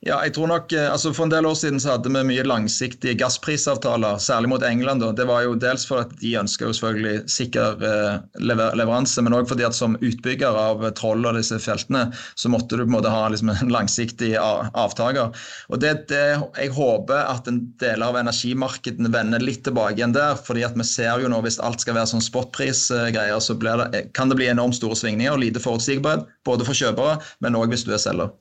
[0.00, 2.44] Ja, jeg tror nok, eh, altså For en del år siden så hadde vi mye
[2.48, 5.04] langsiktige gassprisavtaler, særlig mot England.
[5.18, 9.50] Det var jo dels for at de ønska jo selvfølgelig sikker eh, leveranse, men òg
[9.50, 13.12] fordi at som utbygger av Troll og disse feltene, så måtte du på en måte
[13.12, 15.36] ha liksom en langsiktig avtaker.
[15.68, 16.24] Og det, det,
[16.56, 20.40] Jeg håper at en deler av energimarkedene vender litt tilbake igjen der.
[20.40, 24.32] fordi at vi ser jo nå hvis alt skal være sånn spotprisgreier, så det, kan
[24.32, 26.24] det bli enormt store svingninger og lite forutsigbarhet.
[26.48, 28.32] Både for kjøpere, men òg hvis du er selger.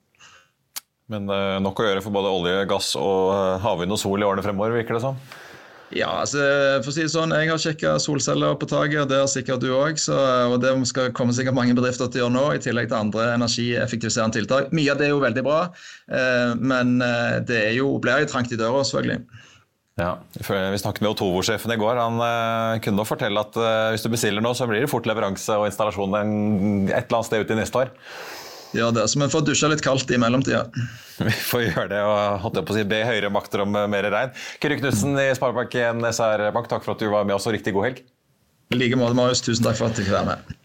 [1.09, 4.27] Men uh, nok å gjøre for både olje, gass og uh, havvind og sol i
[4.27, 5.17] årene fremover, virker det som?
[5.89, 6.41] Ja, altså,
[6.83, 9.63] for å si det sånn, Jeg har sjekka solceller på taket, og det har sikkert
[9.63, 9.97] du òg.
[10.53, 13.31] Og det skal komme sikkert mange bedrifter til å gjøre nå, i tillegg til andre
[13.33, 14.69] energieffektiviserende tiltak.
[14.75, 15.59] Mye av det er jo veldig bra,
[16.13, 19.47] eh, men eh, det er jo, blir jo trangt i døra, selvfølgelig.
[19.99, 21.97] Ja, Vi snakket med Otovo-sjefen i går.
[21.99, 22.21] Han
[22.85, 23.57] kunne fortelle at
[23.91, 27.43] hvis du bestiller nå, så blir det fort leveranse og installasjon et eller annet sted
[27.43, 27.91] ute i neste år.
[28.77, 30.67] Ja, det, så vi får dusja litt kaldt i mellomtida.
[31.19, 34.31] Vi får gjøre det og holdt på å si, be høyere makter om mer regn.
[34.63, 37.73] Kyrre Knutsen i Sparebank1 SR Bank, takk for at du var med oss, og riktig
[37.75, 37.99] god helg.
[38.69, 39.41] I like måte, Marius.
[39.43, 40.58] Tusen takk for at du fikk være med.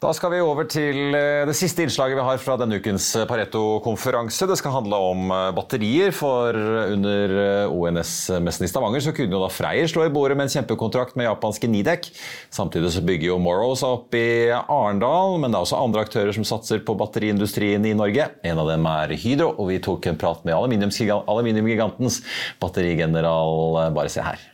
[0.00, 4.46] Da skal vi over til eh, det siste innslaget vi har fra denne ukens Pareto-konferanse.
[4.48, 9.42] Det skal handle om eh, batterier, for under eh, ONS-messen i Stavanger så kunne jo
[9.42, 12.08] da Freyr slå i bordet med en kjempekontrakt med japanske Nidec.
[12.48, 16.32] Samtidig så bygger jo Morrow seg opp i Arendal, men det er også andre aktører
[16.32, 18.30] som satser på batteriindustrien i Norge.
[18.40, 22.22] En av dem er Hydro, og vi tok en prat med aluminiumgigantens
[22.64, 23.92] batterigeneral.
[23.92, 24.49] Bare se her.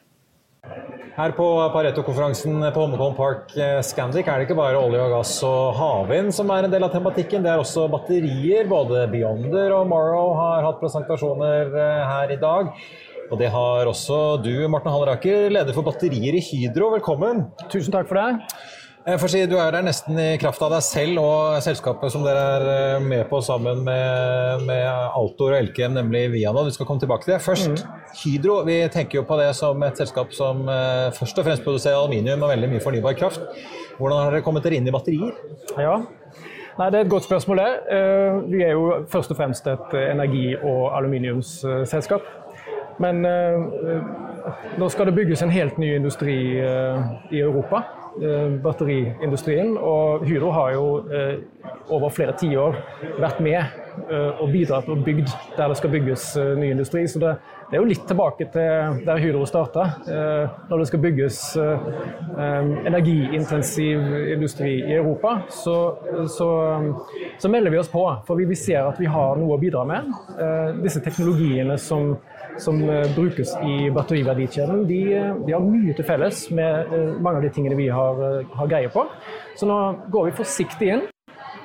[1.17, 5.33] Her på Pareto-konferansen på Holmenkollen Park eh, Scandic er det ikke bare olje og gass
[5.49, 8.69] og havvind som er en del av tematikken, det er også batterier.
[8.69, 12.69] Både Beyonder og Morrow har hatt presentasjoner eh, her i dag.
[13.31, 16.93] Og det har også du, Morten Halleraker, leder for batterier i Hydro.
[16.99, 17.47] Velkommen.
[17.73, 18.61] Tusen takk for det.
[19.07, 22.41] Får si, Du er der nesten i kraft av deg selv og selskapet som dere
[22.57, 26.65] er eh, med på sammen med, med Altor og Elkem, nemlig Viana.
[26.67, 27.39] Vi skal komme tilbake til det.
[27.45, 28.01] Først, mm.
[28.25, 28.57] Hydro.
[28.67, 32.43] Vi tenker jo på det som et selskap som uh, først og fremst produserer aluminium
[32.43, 33.45] og veldig mye fornybar kraft.
[34.01, 35.39] Hvordan har dere kommet dere inn i batterier?
[35.79, 36.01] Ja,
[36.77, 37.63] Nei, Det er et godt spørsmål.
[37.63, 37.69] det.
[37.87, 42.27] Uh, vi er jo først og fremst et energi- og aluminiumsselskap.
[42.99, 43.23] Men
[44.81, 47.83] nå skal det bygges en helt ny industri i Europa.
[48.23, 49.77] Eh, batteriindustrien.
[49.77, 51.35] Og Hydro har jo eh,
[51.93, 52.79] over flere tiår
[53.21, 56.25] vært med eh, og bidratt og bygd der det skal bygges
[56.57, 57.05] ny industri.
[57.13, 57.35] Så det,
[57.69, 59.85] det er jo litt tilbake til der Hydro starta.
[60.71, 61.41] Når det skal bygges
[62.87, 63.99] energiintensiv
[64.37, 65.77] industri i Europa, så,
[66.31, 66.49] så,
[67.39, 68.05] så melder vi oss på.
[68.29, 70.13] For vi ser at vi har noe å bidra med.
[70.85, 72.15] Disse teknologiene som
[72.59, 75.01] som eh, brukes i batteriverdikjeden, de,
[75.47, 78.71] de, har mye til felles med eh, mange av de tingene vi har, eh, har
[78.71, 79.07] greie på.
[79.59, 79.79] Så nå
[80.13, 81.07] går vi forsiktig inn.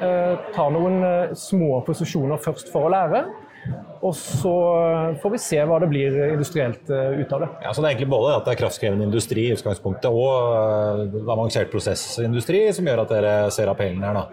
[0.01, 3.19] Tar noen små posisjoner først for å lære.
[4.01, 4.51] Og så
[5.21, 7.49] får vi se hva det blir industrielt eh, ut av det.
[7.61, 11.29] Ja, så Det er egentlig både at det er kraftkrevende industri i utgangspunktet, og uh,
[11.29, 14.17] avansert prosessindustri som gjør at dere ser appellen her?
[14.17, 14.23] da?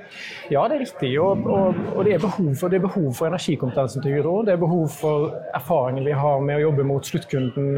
[0.48, 1.12] Ja, det er riktig.
[1.20, 4.40] Og, og, og det, er for, det, er behov for, energikompetansen til Hydro.
[4.48, 7.76] Det er behov for erfaringen vi har med å jobbe mot sluttkunden,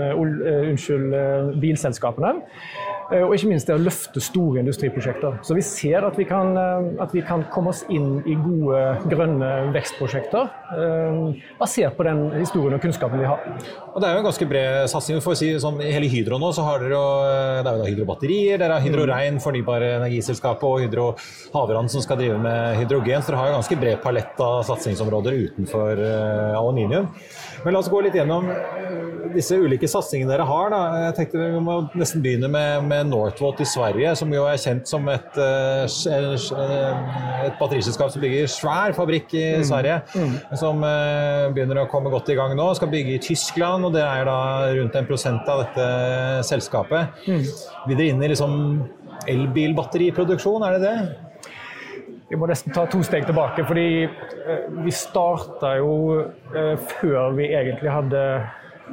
[0.70, 1.18] unnskyld,
[1.61, 2.37] bilselskapene.
[3.11, 5.40] Eh, og ikke minst det å løfte store industriprosjekter.
[5.46, 8.83] Så vi ser at vi, kan, eh, at vi kan komme oss inn i gode
[9.11, 11.40] grønne vekstprosjekter eh,
[11.81, 13.40] basert på den historien og kunnskapen vi har.
[13.95, 15.21] Og Det er jo en ganske bred satsing.
[15.21, 17.85] for å si sånn, I hele Hydro nå så har dere jo, det er jo
[17.85, 21.16] Hydro Batterier, dere har Hydro Rein, fornybare energiselskapet, og Hydro
[21.55, 23.23] Havrand som skal drive med hydrogen.
[23.23, 26.01] Så dere har jo ganske bred palett av satsingsområder utenfor
[26.57, 27.09] aluminium.
[27.64, 28.49] Men la oss gå litt gjennom
[29.35, 30.70] disse ulike satsingene dere har.
[30.73, 30.81] Da.
[31.05, 34.90] Jeg tenkte Vi må nesten begynne med, med Northvolt i Sverige, som jo er kjent
[34.90, 35.87] som et, eh,
[37.46, 39.66] et batteriselskap som bygger svær fabrikk i mm.
[39.70, 40.01] Sverige.
[40.14, 40.37] Mm.
[40.61, 42.70] Som eh, begynner å komme godt i gang nå.
[42.79, 44.40] Skal bygge i Tyskland, og det er da
[44.81, 45.88] rundt en prosent av dette
[46.51, 47.23] selskapet.
[47.27, 47.44] Mm.
[47.88, 48.55] Vil dere inn i liksom
[49.31, 51.30] elbilbatteriproduksjon, er det det?
[52.31, 55.93] Vi må nesten ta to steg tilbake, fordi eh, vi starta jo
[57.01, 58.23] før vi egentlig hadde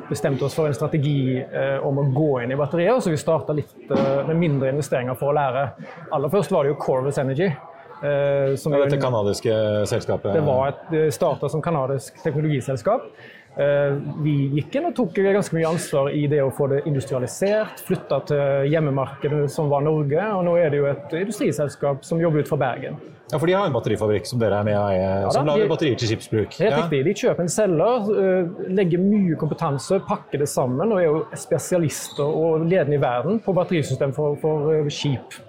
[0.09, 3.55] bestemte oss for en strategi eh, om å gå inn i batterier, så vi starta
[3.57, 5.65] litt eh, med mindre investeringer for å lære.
[6.13, 7.49] Aller først var det jo Corvus Energy.
[7.97, 9.55] Eh, som ja, dette kanadiske
[9.89, 10.35] selskapet?
[10.37, 13.09] Det var et eh, starta som kanadisk teknologiselskap.
[13.57, 17.81] Eh, vi gikk inn og tok ganske mye ansvar i det å få det industrialisert,
[17.87, 22.45] flytta til hjemmemarkedet som var Norge, og nå er det jo et industriselskap som jobber
[22.45, 22.99] ut fra Bergen.
[23.31, 25.99] Ja, For de har en batterifabrikk som dere er med i, ja, som lager batterier
[25.99, 26.55] til skipsbruk?
[26.61, 27.01] Helt riktig.
[27.09, 32.23] De kjøper en selger, eh, legger mye kompetanse, pakker det sammen og er jo spesialister
[32.23, 35.39] og ledende i verden på batterisystem for, for eh, skip.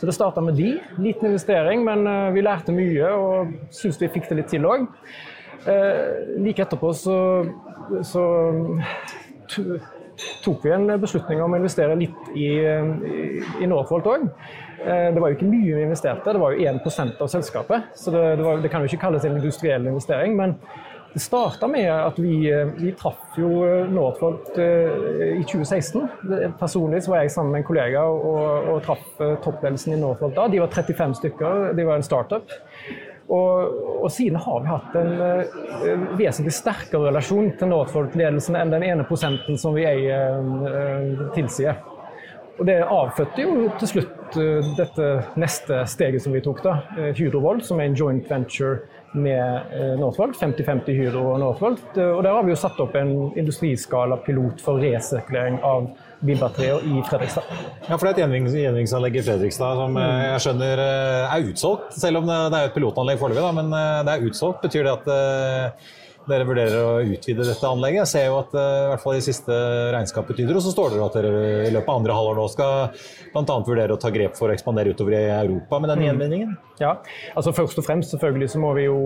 [0.00, 0.74] Så det starta med de.
[1.00, 4.84] Liten investering, men vi lærte mye og syns vi fikk det litt til òg.
[5.66, 7.18] Eh, like etterpå så,
[8.04, 8.24] så
[10.44, 12.48] tok vi en beslutning om å investere litt i,
[13.60, 14.26] i Northvolt òg.
[14.86, 17.88] Eh, det var jo ikke mye vi investerte, det var jo 1% av selskapet.
[17.94, 20.36] Så det, det, var, det, kan jo ikke kalles en industriell investering.
[20.38, 20.56] Men
[21.14, 22.44] det starta med at vi,
[22.76, 23.48] vi traff jo
[23.88, 26.04] Northvolt i 2016.
[26.60, 29.06] Personlig så var jeg sammen med en kollega og, og traff
[29.44, 30.44] toppledelsen i Northvolt da.
[30.52, 32.52] De var 35 stykker, de var en startup.
[33.26, 38.86] Og, og, siden har vi hatt en uh, vesentlig sterkere relasjon til Northvolt-ledelsen enn den
[38.86, 41.80] ene prosenten som vi eier, uh, tilsier.
[42.56, 45.08] Og det avfødte jo til slutt uh, dette
[45.42, 46.76] neste steget som vi tok, da.
[47.18, 48.84] Hydrovolt, som er en joint venture
[49.16, 50.36] med Northvolt.
[50.38, 51.86] 50-50 Hydro og Northvolt.
[51.96, 55.86] Og der har vi jo satt opp en industriskala pilot for resirkulering av
[56.20, 57.44] bilbatterier i Fredrikstad.
[57.86, 61.92] Ja, for det er et gjenvinningsanlegg i Fredrikstad som eh, jeg skjønner eh, er utsolgt.
[61.98, 64.64] Selv om det er et pilotanlegg foreløpig, men eh, det er utsolgt.
[64.64, 65.86] Betyr det at
[66.30, 68.02] dere vurderer å utvide dette anlegget.
[68.04, 69.56] Jeg ser jo at i hvert fall i siste
[69.94, 71.32] regnskapet tyder, og så står det at dere
[71.68, 72.74] i løpet av andre halvår nå skal
[73.32, 73.58] bl.a.
[73.66, 76.08] vurdere å ta grep for å ekspandere utover i Europa med denne mm.
[76.10, 76.56] gjenvinningen?
[76.76, 76.92] Ja,
[77.32, 78.98] altså Først og fremst selvfølgelig så må vi, jo,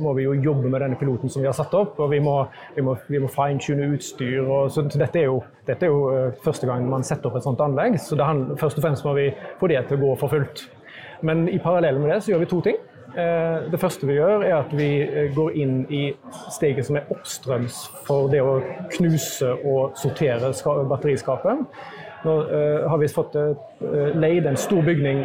[0.00, 1.98] må vi jo jobbe med denne piloten som vi har satt opp.
[2.00, 2.38] og Vi må,
[2.76, 4.40] vi må, vi må fine-tune utstyr.
[4.46, 7.44] Og, så dette er jo dette er jo eh, første gang man setter opp et
[7.44, 9.28] sånt anlegg, så handler, først og fremst må vi
[9.60, 10.64] få det til å gå for fullt.
[11.26, 12.78] Men i parallell med det så gjør vi to ting.
[13.18, 16.04] Eh, det første vi gjør, er at vi eh, går inn i
[16.54, 18.58] steget som er oppstrøms for det å
[18.94, 20.52] knuse og sortere
[20.90, 21.64] batteriskapet.
[22.18, 23.36] Nå uh, har vi fått
[24.18, 25.20] leid en stor bygning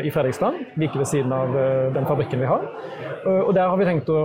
[0.00, 1.52] i Fredrikstad, like ved siden av
[1.92, 2.64] den fabrikken vi har.
[3.26, 4.22] og Der har vi tenkt å,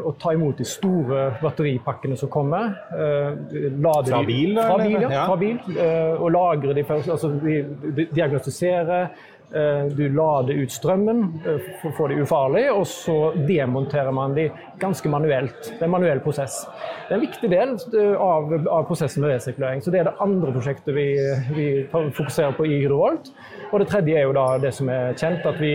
[0.00, 2.78] å, ta imot de store batteripakkene som kommer.
[2.88, 4.56] fra bil?
[4.56, 5.26] Fra bil, ja.
[5.28, 5.60] Fra bil
[6.16, 7.12] og lagre de først.
[7.12, 7.60] Altså, vi
[8.08, 9.35] diagnostiserer Eh,
[9.96, 14.48] du lader ut strømmen eh, for å få det ufarlig, og så demonterer man de
[14.80, 15.68] ganske manuelt.
[15.68, 16.58] Det er en manuell prosess.
[17.06, 19.84] Det er en viktig del eh, av, av prosessen med resirkulering.
[19.84, 21.06] Så det er det andre prosjektet vi,
[21.54, 23.30] vi fokuserer på i Hydrovolt.
[23.70, 25.72] Og det tredje er jo da det som er kjent, at vi,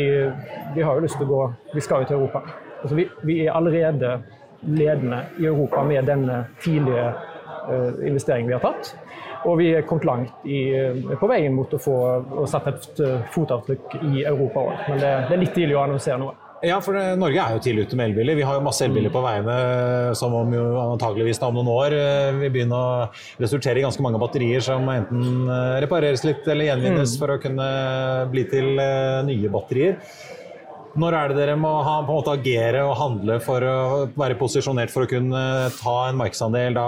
[0.76, 2.44] vi har jo lyst til å gå Vi skal jo til Europa.
[2.82, 4.18] Altså vi, vi er allerede
[4.62, 7.08] ledende i Europa med denne tidlige
[7.70, 8.92] uh, investeringen vi har tatt.
[9.48, 11.98] Og vi er kommet langt i, eh, på veien mot å få
[12.44, 14.88] å sette et eh, fotavtrykk i Europa òg.
[14.90, 16.38] Men det, det, er litt tidlig å annonsere noe.
[16.62, 18.38] Ja, for det, Norge er jo tidlig ute med elbiler.
[18.38, 19.56] Vi har jo masse elbiler på veiene
[20.18, 22.92] som om jo antageligvis om noen år eh, vil begynne å
[23.42, 25.50] resultere i ganske mange batterier som enten
[25.82, 27.24] repareres litt eller gjenvinnes mm.
[27.24, 27.72] for å kunne
[28.34, 28.76] bli til
[29.26, 29.98] nye batterier.
[31.00, 33.76] Når er det dere må ha, på en måte agere og handle for å
[34.20, 35.44] være posisjonert for å kunne
[35.78, 36.88] ta en markedsandel, da,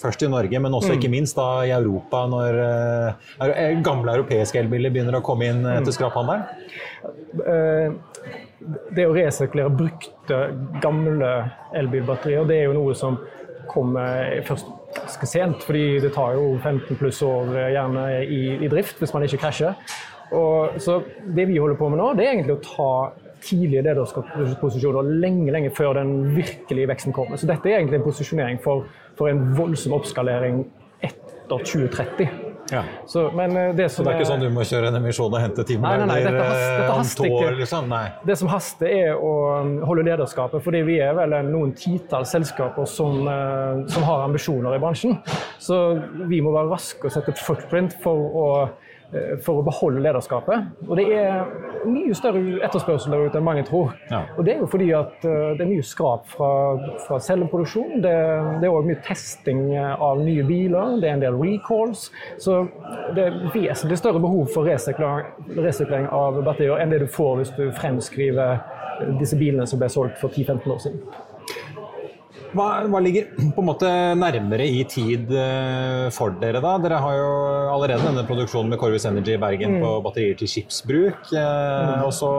[0.00, 0.96] først i Norge, men også mm.
[0.96, 5.84] ikke minst da, i Europa, når uh, gamle europeiske elbiler begynner å komme inn mm.
[5.84, 6.46] til skraphandelen?
[7.42, 7.92] Uh,
[8.96, 10.40] det å resirkulere brukte,
[10.80, 11.32] gamle
[11.76, 13.20] elbilbatterier, det er jo noe som
[13.68, 15.64] kommer først ganske sent.
[15.66, 19.76] fordi det tar jo 15 pluss år gjerne i, i drift hvis man ikke krasjer.
[20.32, 21.02] Og, så
[21.36, 22.92] det vi holder på med nå, det er egentlig å ta
[23.42, 27.40] tidlige lederskapsposisjoner lenge lenge før den virkelige veksten kommer.
[27.40, 28.86] Så dette er egentlig en posisjonering for,
[29.18, 30.64] for en voldsom oppskalering
[31.02, 32.52] etter 2030.
[32.72, 32.82] Ja.
[33.06, 35.40] Så, men eh, det, så det er ikke sånn du må kjøre en emisjon og
[35.42, 37.56] hente ti eh, om to år?
[37.58, 37.90] Liksom?
[37.90, 38.04] Nei.
[38.24, 40.62] Det som haster, er å um, holde lederskapet.
[40.64, 45.18] fordi vi er vel noen titalls selskaper som, eh, som har ambisjoner i bransjen.
[45.60, 45.82] Så
[46.30, 48.48] vi må være raske og sette footprint for å
[49.44, 50.70] for å beholde lederskapet.
[50.88, 51.42] Og det er
[51.88, 53.92] mye større etterspørsel der ute enn mange tror.
[54.10, 54.22] Ja.
[54.36, 56.50] Og det er jo fordi at eh, det er mye skrap fra,
[57.06, 58.00] fra celleproduksjon.
[58.04, 58.14] Det,
[58.62, 62.08] det er òg mye testing av nye biler, det er en del recalls.
[62.40, 62.62] Så
[63.16, 67.66] det er vesentlig større behov for resirkulering av batterier enn det du får hvis du
[67.76, 68.62] fremskriver
[69.18, 71.04] disse bilene som ble solgt for 10-15 år siden.
[72.52, 76.74] Hva, hva, ligger på en måte nærmere i tid eh, for dere, da?
[76.82, 77.30] Dere har jo
[77.72, 79.84] allerede denne produksjonen med Corvus Energy i Bergen mm.
[79.84, 81.32] på batterier til skipsbruk.
[81.32, 82.04] Eh, mm.
[82.04, 82.32] Og så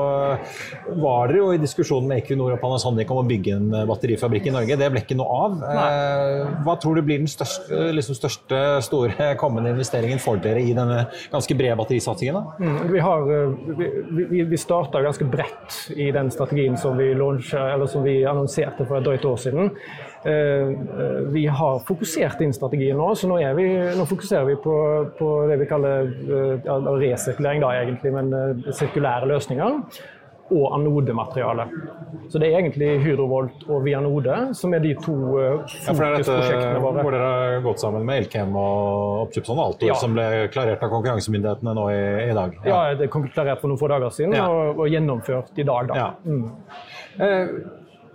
[1.02, 4.56] var dere jo i diskusjon med Equinor og Panasonic om å bygge en batterifabrikk i
[4.56, 4.78] Norge.
[4.80, 5.58] Det ble ikke noe av.
[5.64, 5.90] Nei.
[6.66, 11.08] hva tror du blir den største, liksom største store kommende investeringen for dere i denne
[11.34, 12.40] ganske brede batterisatsingen?
[12.62, 12.80] Mm.
[12.94, 13.28] Vi, har,
[14.22, 17.54] vi, vi starta ganske bredt i den strategien som vi, launch,
[17.90, 19.74] som vi annonserte for et drøyt år siden.
[20.24, 20.68] Eh,
[21.36, 24.76] vi har fokusert inn strategien nå, så nå, vi, nå fokuserer vi på,
[25.20, 29.82] på, det vi kaller eh, ja, resirkulering, da, egentlig, men eh, sirkulære løsninger.
[30.54, 31.64] Og anodemateriale.
[32.30, 35.16] Så det er egentlig Hydrovolt og Vianode som er de to
[35.88, 37.00] fokusprosjektene våre.
[37.00, 39.96] Hvor dere har gått sammen med Elkem og oppkjøpsfondet og Altor, ja.
[39.98, 42.60] som ble klarert av konkurransemyndighetene nå i, i dag?
[42.68, 42.76] Ja.
[42.76, 42.98] ja.
[43.00, 45.90] det er klarert for noen få dager siden og, og, gjennomført i dag.
[45.90, 46.12] da.
[46.28, 46.44] Mm.
[47.24, 47.56] Eh,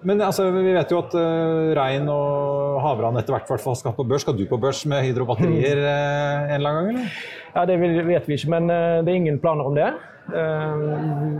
[0.06, 4.22] men altså, vi vet jo at uh, Rein og Havran etter hvert skal på børs.
[4.26, 6.92] Skal du på børs med hydrobatterier uh, en eller annen gang?
[6.92, 7.18] eller?
[7.54, 9.90] Ja, Det vet vi ikke, men uh, det er ingen planer om det.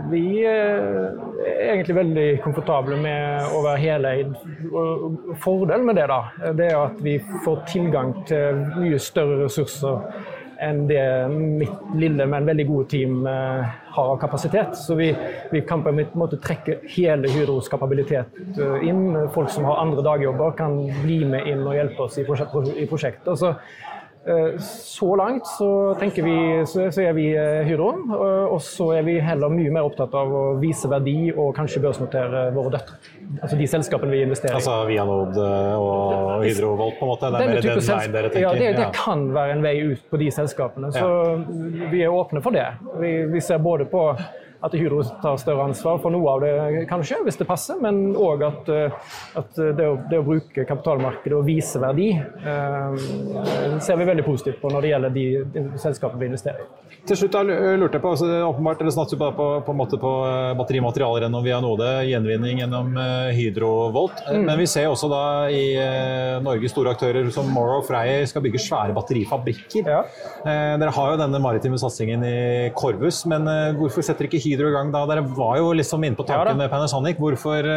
[0.09, 4.31] vi er egentlig veldig komfortable med å være heleid.
[5.43, 6.17] Fordelen med det da,
[6.57, 10.01] det er at vi får tilgang til mye større ressurser
[10.61, 14.75] enn det mitt lille, men veldig gode team eh, har av kapasitet.
[14.77, 15.09] Så vi,
[15.51, 19.15] vi kan på en måte trekke hele Hydros kapabilitet eh, inn.
[19.35, 23.27] Folk som har andre dagjobber, kan bli med inn og hjelpe oss i, prosjektet.
[23.27, 23.53] Eh, så
[25.19, 26.35] langt så tenker vi,
[26.67, 27.89] så, er vi eh, Hydro,
[28.49, 32.49] og så er vi heller mye mer opptatt av å vise verdi og kanskje børsnotere
[32.55, 32.99] våre døtre.
[33.41, 34.59] Altså de selskapene vi investerer i.
[34.59, 37.31] Altså Vianode og Hydrovolt, på en måte?
[37.33, 38.45] Det er mer den veien dere tenker?
[38.45, 40.91] Ja, det, det, kan være en vei ut på de selskapene.
[40.95, 41.89] Så ja.
[41.93, 42.67] vi er åpne for det.
[43.01, 44.09] Vi, vi ser både på
[44.59, 48.43] at Hydro tar større ansvar for noe av det, kanskje, hvis det passer, men òg
[48.43, 52.99] at, eh, at det, å, det, å, bruke kapitalmarkedet og vise verdi eh,
[53.79, 56.97] ser vi veldig positivt på når det gjelder de, de selskapene vi investerer i.
[57.07, 57.43] Til slutt da,
[57.79, 61.89] lurte jeg på, altså, åpenbart, eller snakket på, på, på, på eh, batterimaterialer gjennom Vianode,
[62.09, 64.19] gjenvinning gjennom uh, Hydrovolt.
[64.27, 64.43] Mm.
[64.49, 65.63] Men vi ser også da i
[66.43, 69.87] Norge store aktører som Morrow Frey skal bygge svære batterifabrikker.
[69.87, 70.03] Ja.
[70.43, 72.37] Eh, dere har jo denne maritime satsingen i
[72.75, 73.47] Korvus, men
[73.79, 75.05] hvorfor setter ikke Hydro i gang da?
[75.09, 77.19] Dere var jo liksom inne på tanken ja, med Panasonic.
[77.21, 77.69] Hvorfor,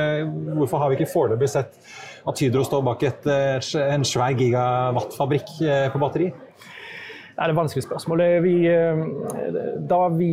[0.56, 1.76] hvorfor, har vi ikke foreløpig sett
[2.26, 3.28] at Hydro står bak et,
[3.82, 5.58] en svær gigawattfabrikk
[5.92, 6.32] på batteri?
[7.32, 8.20] Det er et vanskelig spørsmål.
[8.44, 8.98] Vi, eh,
[9.88, 10.32] da vi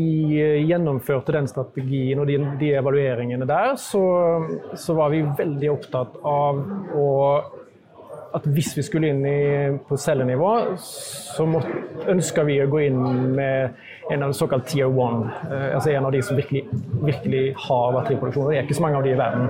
[0.67, 4.03] gjennomførte den strategien og de, de evalueringene der, så,
[4.75, 6.59] så, var vi veldig opptatt av
[6.99, 7.07] å,
[8.35, 9.39] at hvis vi skulle inn i,
[9.87, 10.51] på cellenivå,
[10.83, 11.47] så
[12.11, 12.99] ønska vi å gå inn
[13.39, 13.79] med
[14.09, 15.29] en av såkalt tier one.
[15.51, 16.65] Eh, altså en av de som virkelig,
[17.01, 18.49] virkelig har batteriproduksjon.
[18.49, 19.49] Det er ikke så mange av de i verden.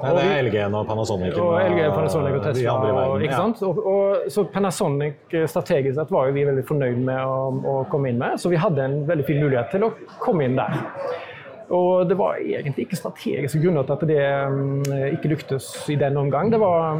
[0.00, 2.76] Nei, det er LG og Panasonic og, LG, Panasonic og Tesla.
[2.90, 3.64] Og, ikke sant?
[3.66, 8.12] Og, og, så Panasonic eh, strategisk sett var vi veldig fornøyd med å, å, komme
[8.12, 10.78] inn med, så vi hadde en veldig fin mulighet til å komme inn der.
[11.70, 14.80] Og det var egentlig ikke strategiske grunner til at det um,
[15.14, 16.50] ikke lyktes i den omgang.
[16.50, 16.98] Det var,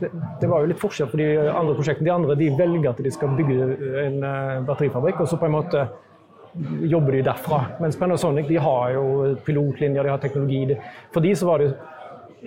[0.00, 0.10] det,
[0.40, 2.08] det var, jo litt forskjell på de andre prosjektene.
[2.08, 3.68] De andre de velger at de skal bygge
[4.02, 5.86] en uh, batterifabrikk, og så på en måte
[6.88, 7.60] jobber de derfra.
[7.80, 9.04] Mens Panasonic de har jo
[9.46, 10.76] pilotlinjer, de har teknologi.
[11.14, 11.72] For de så var det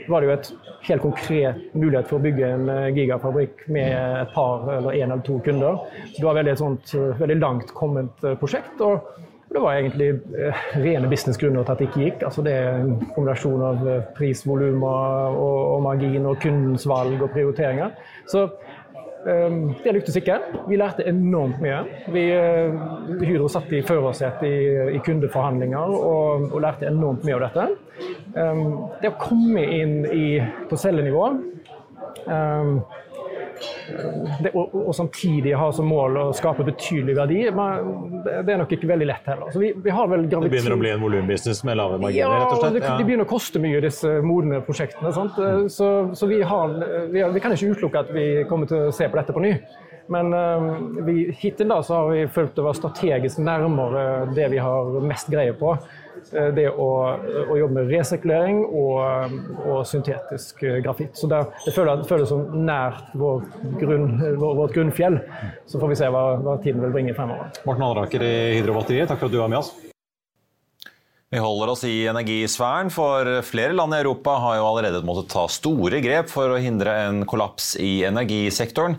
[0.08, 0.52] var det jo et
[0.88, 3.92] helt konkret mulighet for å bygge en eh, gigafabrikk med
[4.22, 5.82] et par eller én eller to kunder.
[6.14, 8.80] Så det var veldig, et sånt, eh, veldig langt kommet eh, prosjekt.
[8.82, 10.22] og det var egentlig
[10.80, 12.22] rene businessgrunner til at det ikke gikk.
[12.24, 13.82] Altså det er en kombinasjon av
[14.16, 17.92] pris, volum og, og, margin og kundens valg og prioriteringer.
[18.32, 18.46] Så
[19.26, 20.38] det lyktes ikke.
[20.68, 21.82] Vi lærte enormt mye.
[22.14, 22.74] Vi, eh,
[23.22, 27.68] Hydro satt i førersetet i, i, kundeforhandlinger og, og, lærte enormt mye av dette.
[28.34, 28.66] Ehm,
[29.02, 30.26] det å komme inn i,
[30.70, 31.28] på cellenivå
[32.26, 32.80] ehm,
[34.44, 38.74] det, og, og, samtidig ha som mål å skape betydelig verdi, men det er nok
[38.76, 39.52] ikke veldig lett heller.
[39.62, 42.24] Vi, vi det begynner å bli en volumbusiness med lave marginer?
[42.24, 42.80] Ja, rett og slett?
[42.82, 45.12] Ja, det begynner å koste mye, disse modne prosjektene.
[45.12, 45.70] Mm.
[45.72, 46.76] Så, så vi, har,
[47.12, 49.44] vi, har, vi, kan ikke utelukke at vi kommer til å se på dette på
[49.44, 49.56] ny.
[50.12, 54.60] Men uh, vi, hittil da så har vi følt det var strategisk nærmere det vi
[54.62, 55.76] har mest greie på.
[56.32, 56.88] Eh, det å,
[57.48, 61.16] å, jobbe med resirkulering og, og syntetisk eh, grafitt.
[61.20, 63.46] Så det, det føles, føles som nært vår
[63.82, 64.10] grunn,
[64.40, 65.20] vår, vårt grunnfjell.
[65.68, 67.52] Så får vi se hva, hva tiden vil bringe fremover.
[67.68, 69.74] Morten Alleraker i Hydrobatteriet, takk for at du var med oss.
[71.32, 75.46] Vi holder oss i energisfæren, for flere land i Europa har jo allerede måttet ta
[75.48, 78.98] store grep for å hindre en kollaps i energisektoren.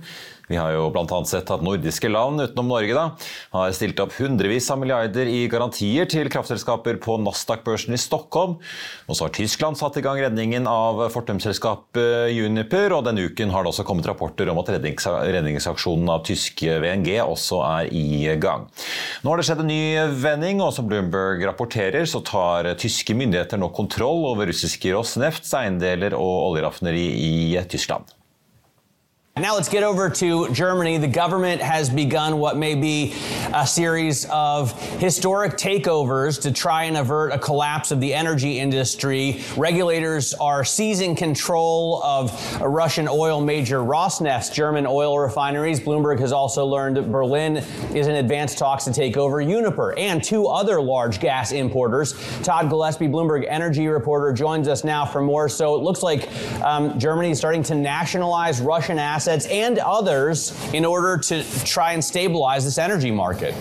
[0.52, 1.18] Vi har jo bl.a.
[1.24, 3.06] sett at nordiske land utenom Norge da,
[3.54, 8.58] har stilt opp hundrevis av milliarder i garantier til kraftselskaper på Nasdaq-børsen i Stockholm.
[9.08, 13.64] Og så har Tyskland satt i gang redningen av fortumselskapet Juniper, og denne uken har
[13.64, 18.68] det også kommet rapporter om at redningsaksjonen av tyske VNG også er i gang.
[19.22, 19.82] Nå har det skjedd en ny
[20.20, 26.12] vending, og som Bloomberg rapporterer, så tar tyske myndigheter nå kontroll over russiske Rosnefts eiendeler
[26.18, 28.12] og oljeraffineri i Tyskland.
[29.34, 30.98] Now let's get over to Germany.
[30.98, 33.14] The government has begun what may be
[33.54, 39.40] a series of historic takeovers to try and avert a collapse of the energy industry.
[39.56, 45.80] Regulators are seizing control of Russian oil major Rosneft's German oil refineries.
[45.80, 47.56] Bloomberg has also learned that Berlin
[47.94, 52.12] is in advanced talks to take over Uniper and two other large gas importers.
[52.42, 55.48] Todd Gillespie, Bloomberg energy reporter, joins us now for more.
[55.48, 56.28] So it looks like
[56.62, 61.92] um, Germany is starting to nationalize Russian assets assets and others in order to try
[61.92, 63.54] and stabilize this energy market.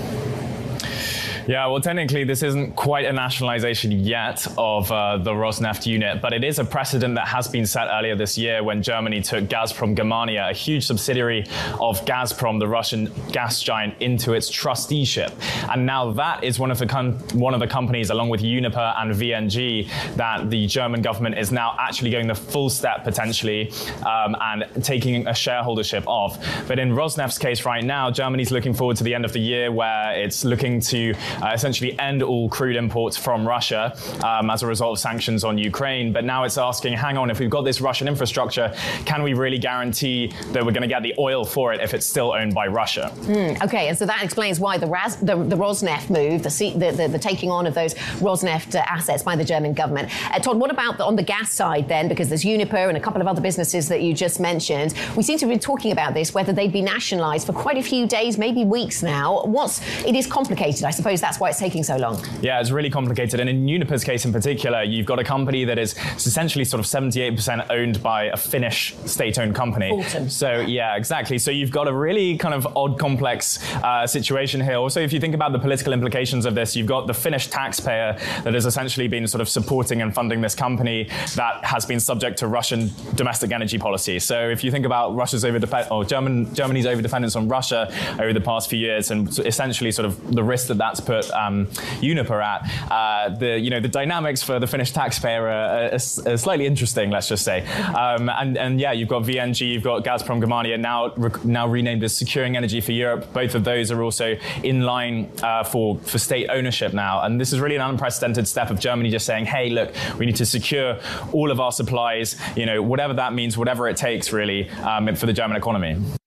[1.48, 6.34] Yeah, well, technically, this isn't quite a nationalization yet of uh, the Rosneft unit, but
[6.34, 9.98] it is a precedent that has been set earlier this year when Germany took Gazprom
[9.98, 11.46] Germania, a huge subsidiary
[11.80, 15.34] of Gazprom, the Russian gas giant, into its trusteeship.
[15.70, 16.92] And now that is one of the
[17.34, 21.76] one of the companies, along with Uniper and VNG, that the German government is now
[21.80, 23.72] actually going the full step potentially
[24.06, 26.38] um, and taking a shareholdership of.
[26.68, 29.72] But in Rosneft's case right now, Germany's looking forward to the end of the year
[29.72, 34.68] where it's looking to uh, essentially end all crude imports from Russia um, as a
[34.68, 36.12] result of sanctions on Ukraine.
[36.14, 38.74] But now it's asking, hang on, if we've got this Russian infrastructure,
[39.06, 42.06] can we really guarantee that we're going to get the oil for it if it's
[42.06, 43.12] still owned by Russia?
[43.22, 47.08] Mm, okay, and so that explains why the, Raz, the, the Rosneft move, the, the,
[47.08, 50.10] the, taking on of those Rosneft uh, assets by the German government.
[50.34, 52.08] Uh, Todd, what about on the gas side then?
[52.08, 54.94] Because there's Uniper and a couple of other businesses that you just mentioned.
[55.16, 58.08] We seem to be talking about this, whether they'd be nationalised for quite a few
[58.08, 59.44] days, maybe weeks now.
[59.46, 60.84] What's it is complicated.
[60.84, 62.24] I suppose that's why it's taking so long.
[62.42, 63.40] Yeah, it's really complicated.
[63.40, 66.86] And in Uniper's case in particular, you've got a company that is essentially sort of
[66.86, 69.92] 78% owned by a Finnish state-owned company.
[69.92, 70.30] Fortum.
[70.30, 71.38] So yeah, exactly.
[71.38, 74.76] So you've got a really kind of odd, complex uh, situation here.
[74.76, 78.18] Also, if you think about the political implications of this, you've got the Finnish taxpayer
[78.44, 82.38] that has essentially been sort of supporting and funding this company that has been subject
[82.40, 84.20] to Russian domestic energy policy.
[84.20, 85.60] So if you think about Russia's over
[85.92, 90.06] or German, Germany's over dependence on Russia over the past few years, and essentially sort
[90.06, 91.68] of the risk that that's put um,
[92.02, 96.38] Uniper at, uh, the you know the dynamics for the Finnish taxpayer are, are, are
[96.38, 97.10] slightly interesting.
[97.10, 97.66] Let's just say,
[98.04, 102.16] um, and and yeah, you've got VNG, you've got Gazprom Germania now now renamed as
[102.16, 103.34] Securing Energy for Europe.
[103.34, 107.52] Both of those are also in line uh, for for state ownership now, and this
[107.52, 111.00] is really an unprecedented step of Germany just saying, hey, look, we need to secure
[111.34, 112.40] all of our supplies.
[112.56, 116.21] You know, whatever that means, whatever it takes, really, um, for the German economy.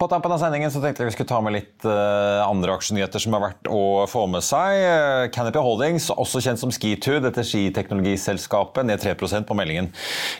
[0.00, 3.20] På tampen av sendingen så tenkte jeg vi skulle ta med litt uh, andre aksjenyheter
[3.20, 4.78] som er verdt å få med seg.
[4.80, 9.90] Uh, Canopy Holdings, også kjent som Skitude, dette skiteknologiselskapet, ned 3% på meldingen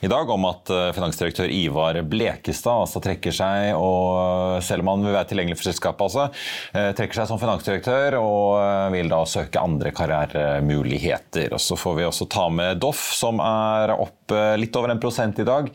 [0.01, 5.05] i dag om at uh, finansdirektør Ivar Blekestad altså trekker seg, og selv om han
[5.05, 9.93] vil være tilgjengelig for selskapet, altså, trekker seg som finansdirektør og vil da søke andre
[9.93, 11.53] karrieremuligheter.
[11.53, 15.45] Og Så får vi også ta med Doff, som er opp litt over 1 i
[15.45, 15.69] dag.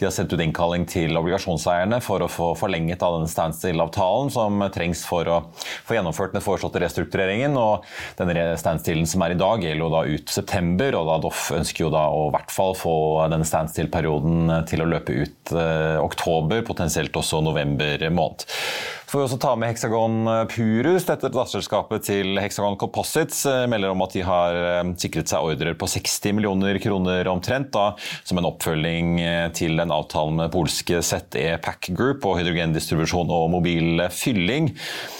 [0.00, 4.62] De har sendt ut innkalling til obligasjonseierne for å få forlenget av denne standstill-avtalen som
[4.74, 5.38] trengs for å
[5.86, 7.56] få gjennomført den foreslåtte restruktureringen.
[7.56, 7.86] og
[8.18, 11.86] Denne standstillen som er i dag, gjelder jo da ut september, og da Doff ønsker
[11.86, 12.96] jo da å i hvert fall få
[13.32, 18.46] denne standstill-perioden til å løpe ut eh, oktober, potensielt også november måned.
[19.08, 21.06] Får vi også ta med Hexagon Purus.
[21.08, 25.78] Dette datterselskapet til Hexagon Composites eh, melder om at de har eh, sikret seg ordrer
[25.80, 27.94] på 60 millioner kroner omtrent, da,
[28.28, 33.46] som en oppfølging eh, til en avtale med polske ZE Pack Group og hydrogendistribusjon og
[33.54, 34.74] mobil fylling.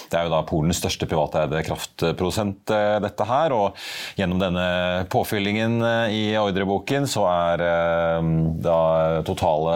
[0.09, 2.69] Det er jo da Polens største privateide kraftprodusent,
[3.01, 3.53] dette her.
[3.53, 3.77] Og
[4.17, 4.69] gjennom denne
[5.09, 5.81] påfyllingen
[6.13, 7.61] i ordreboken så er
[8.57, 8.79] da
[9.25, 9.75] totale,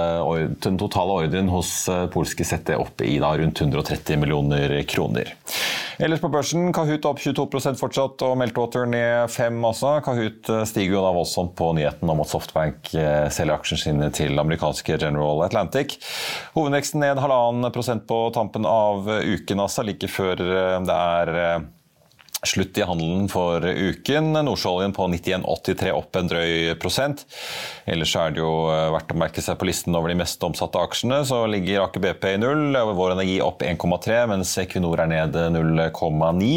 [0.65, 1.75] den totale ordren hos
[2.13, 5.33] polske ZE oppe i da rundt 130 30 millioner kroner.
[5.99, 9.91] Ellers på børsen, Kahoot opp 22% fortsatt, og Meltwater ned 5 også.
[10.05, 14.09] Kahoot eh, stiger jo da voldsomt på nyheten om at Softbank eh, selger aksjene sine
[14.15, 15.99] til amerikanske General Atlantic.
[16.57, 21.63] Hovedveksten ned halvannen prosent på tampen av uken, altså, like før eh, det er
[22.43, 24.33] Slutt i handelen for uken.
[24.35, 27.23] Nordsjøoljen på 91,83 opp en drøy prosent.
[27.87, 30.81] Ellers er det jo eh, verdt å merke seg på listen over de mest omsatte
[30.81, 31.21] aksjene.
[31.27, 36.51] Så ligger Aker BP i null, Vår Energi opp 1,3, mens Equinor er ned 0,9.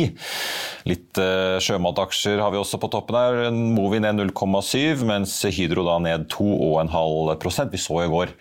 [0.87, 3.39] Litt uh, sjømataksjer har vi også på toppen her.
[3.55, 8.35] Movi ned 0,7, mens Hydro da ned 2,5 Vi så i går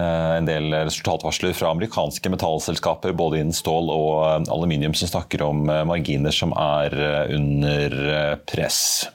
[0.00, 6.34] en del resultatvarsler fra amerikanske metallselskaper både innen stål og aluminium som snakker om marginer
[6.34, 9.08] som er er eh, under eh, press.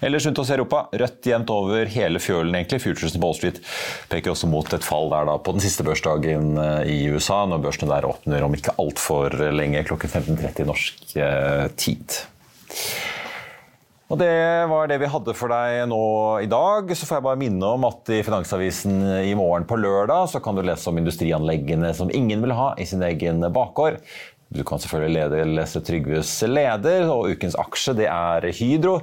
[0.00, 2.54] Ellers rundt oss i Europa, rødt jevnt over hele fjølen.
[2.54, 2.80] egentlig.
[2.84, 3.60] Futuresen på Wall Street
[4.12, 7.64] peker også mot et fall der da på den siste børsdagen eh, i USA, når
[7.66, 11.04] børsene der åpner om ikke altfor lenge, klokken 15.30 norsk
[11.76, 12.20] tid.
[14.06, 14.30] Og Det
[14.70, 16.04] var det vi hadde for deg nå
[16.44, 16.92] i dag.
[16.94, 20.54] Så får jeg bare minne om at i Finansavisen i morgen på lørdag så kan
[20.54, 23.98] du lese om industrianleggene som ingen vil ha i sin egen bakgård.
[24.46, 29.00] Du kan selvfølgelig lese Trygves leder, og ukens aksje det er Hydro.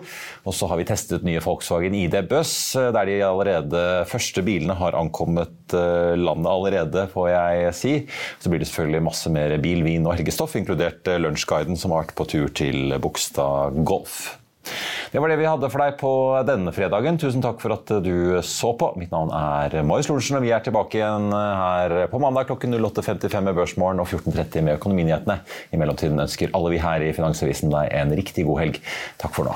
[0.47, 4.95] Og så har vi testet nye Volkswagen ID Buss, der de allerede første bilene har
[4.95, 7.93] ankommet eh, landet allerede, får jeg si.
[8.39, 12.05] Så blir det selvfølgelig masse mer bil, vin og helgestoff, inkludert eh, lunsjguiden som har
[12.05, 14.37] vært på tur til Bogstad Golf.
[15.13, 16.11] Det var det vi hadde for deg på
[16.47, 17.19] denne fredagen.
[17.21, 18.93] Tusen takk for at du så på.
[18.99, 23.45] Mitt navn er Marius Lorentzen, og vi er tilbake igjen her på mandag klokken 08.55
[23.49, 25.37] med Børsmorgen og 14.30 med Økonominyhetene.
[25.71, 28.81] I mellomtiden ønsker alle vi her i Finansavisen deg en riktig god helg.
[29.21, 29.55] Takk for nå.